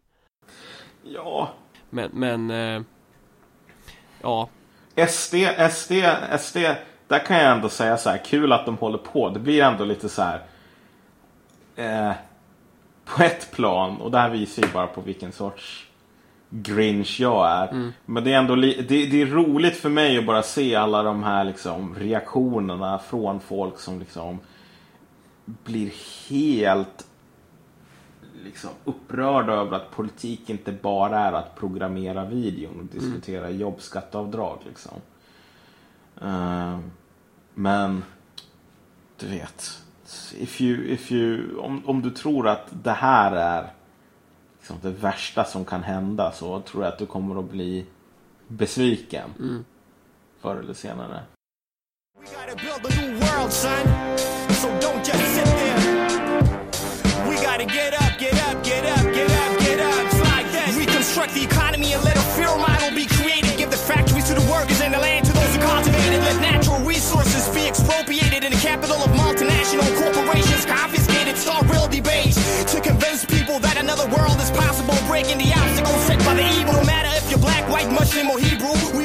Ja. 1.02 1.48
Men, 1.90 2.10
men, 2.12 2.50
eh, 2.50 2.82
ja. 4.22 4.48
SD, 5.06 5.34
SD, 5.70 5.92
SD, 6.40 6.56
där 7.08 7.18
kan 7.26 7.36
jag 7.36 7.52
ändå 7.52 7.68
säga 7.68 7.96
så 7.96 8.10
här, 8.10 8.18
kul 8.24 8.52
att 8.52 8.66
de 8.66 8.76
håller 8.76 8.98
på. 8.98 9.28
Det 9.30 9.40
blir 9.40 9.62
ändå 9.62 9.84
lite 9.84 10.08
så 10.08 10.22
här, 10.22 10.42
eh, 11.76 12.12
på 13.04 13.22
ett 13.22 13.50
plan, 13.50 14.00
och 14.00 14.10
det 14.10 14.18
här 14.18 14.30
visar 14.30 14.62
ju 14.62 14.68
bara 14.72 14.86
på 14.86 15.00
vilken 15.00 15.32
sorts 15.32 15.88
Grinch 16.50 17.16
jag 17.20 17.50
är. 17.50 17.68
Mm. 17.68 17.92
Men 18.06 18.24
det 18.24 18.32
är 18.32 18.38
ändå 18.38 18.56
det, 18.56 18.82
det, 18.88 19.22
är 19.22 19.26
roligt 19.26 19.76
för 19.76 19.88
mig 19.88 20.18
att 20.18 20.26
bara 20.26 20.42
se 20.42 20.74
alla 20.74 21.02
de 21.02 21.22
här 21.22 21.44
liksom, 21.44 21.94
reaktionerna 21.98 22.98
från 22.98 23.40
folk 23.40 23.80
som 23.80 23.98
liksom 23.98 24.38
blir 25.44 25.92
helt 26.30 27.07
liksom 28.44 28.70
upprörda 28.84 29.52
över 29.52 29.76
att 29.76 29.90
politik 29.90 30.50
inte 30.50 30.72
bara 30.72 31.20
är 31.20 31.32
att 31.32 31.56
programmera 31.56 32.24
videon 32.24 32.80
och 32.80 32.86
diskutera 32.86 33.46
mm. 33.46 33.60
jobbskatteavdrag. 33.60 34.58
Liksom. 34.66 35.00
Uh, 36.22 36.78
men 37.54 38.04
du 39.16 39.28
vet, 39.28 39.82
if 40.38 40.60
you, 40.60 40.84
if 40.84 41.12
you, 41.12 41.58
om, 41.58 41.82
om 41.86 42.02
du 42.02 42.10
tror 42.10 42.48
att 42.48 42.68
det 42.70 42.92
här 42.92 43.32
är 43.32 43.72
liksom 44.58 44.76
det 44.82 44.90
värsta 44.90 45.44
som 45.44 45.64
kan 45.64 45.82
hända 45.82 46.32
så 46.32 46.60
tror 46.60 46.84
jag 46.84 46.92
att 46.92 46.98
du 46.98 47.06
kommer 47.06 47.38
att 47.38 47.50
bli 47.50 47.86
besviken 48.48 49.30
mm. 49.38 49.64
förr 50.40 50.56
eller 50.56 50.74
senare. 50.74 51.22
We 52.20 52.24
gotta 52.24 52.56
build 52.56 52.86
a 52.86 53.00
new 53.00 53.20
world, 53.20 53.52
son. 53.52 53.86
So 54.50 54.68
don't 54.68 55.06
just 55.06 55.34
sit 55.34 55.44
there. 55.44 55.67
breaking 75.20 75.38
the 75.38 75.52
obstacles 75.52 76.00
set 76.06 76.18
by 76.20 76.34
the 76.34 76.46
evil. 76.60 76.74
No 76.74 76.84
matter 76.84 77.08
if 77.16 77.28
you're 77.28 77.40
black, 77.40 77.68
white, 77.68 77.90
Muslim, 77.90 78.30
or 78.30 78.38
Hebrew, 78.38 78.97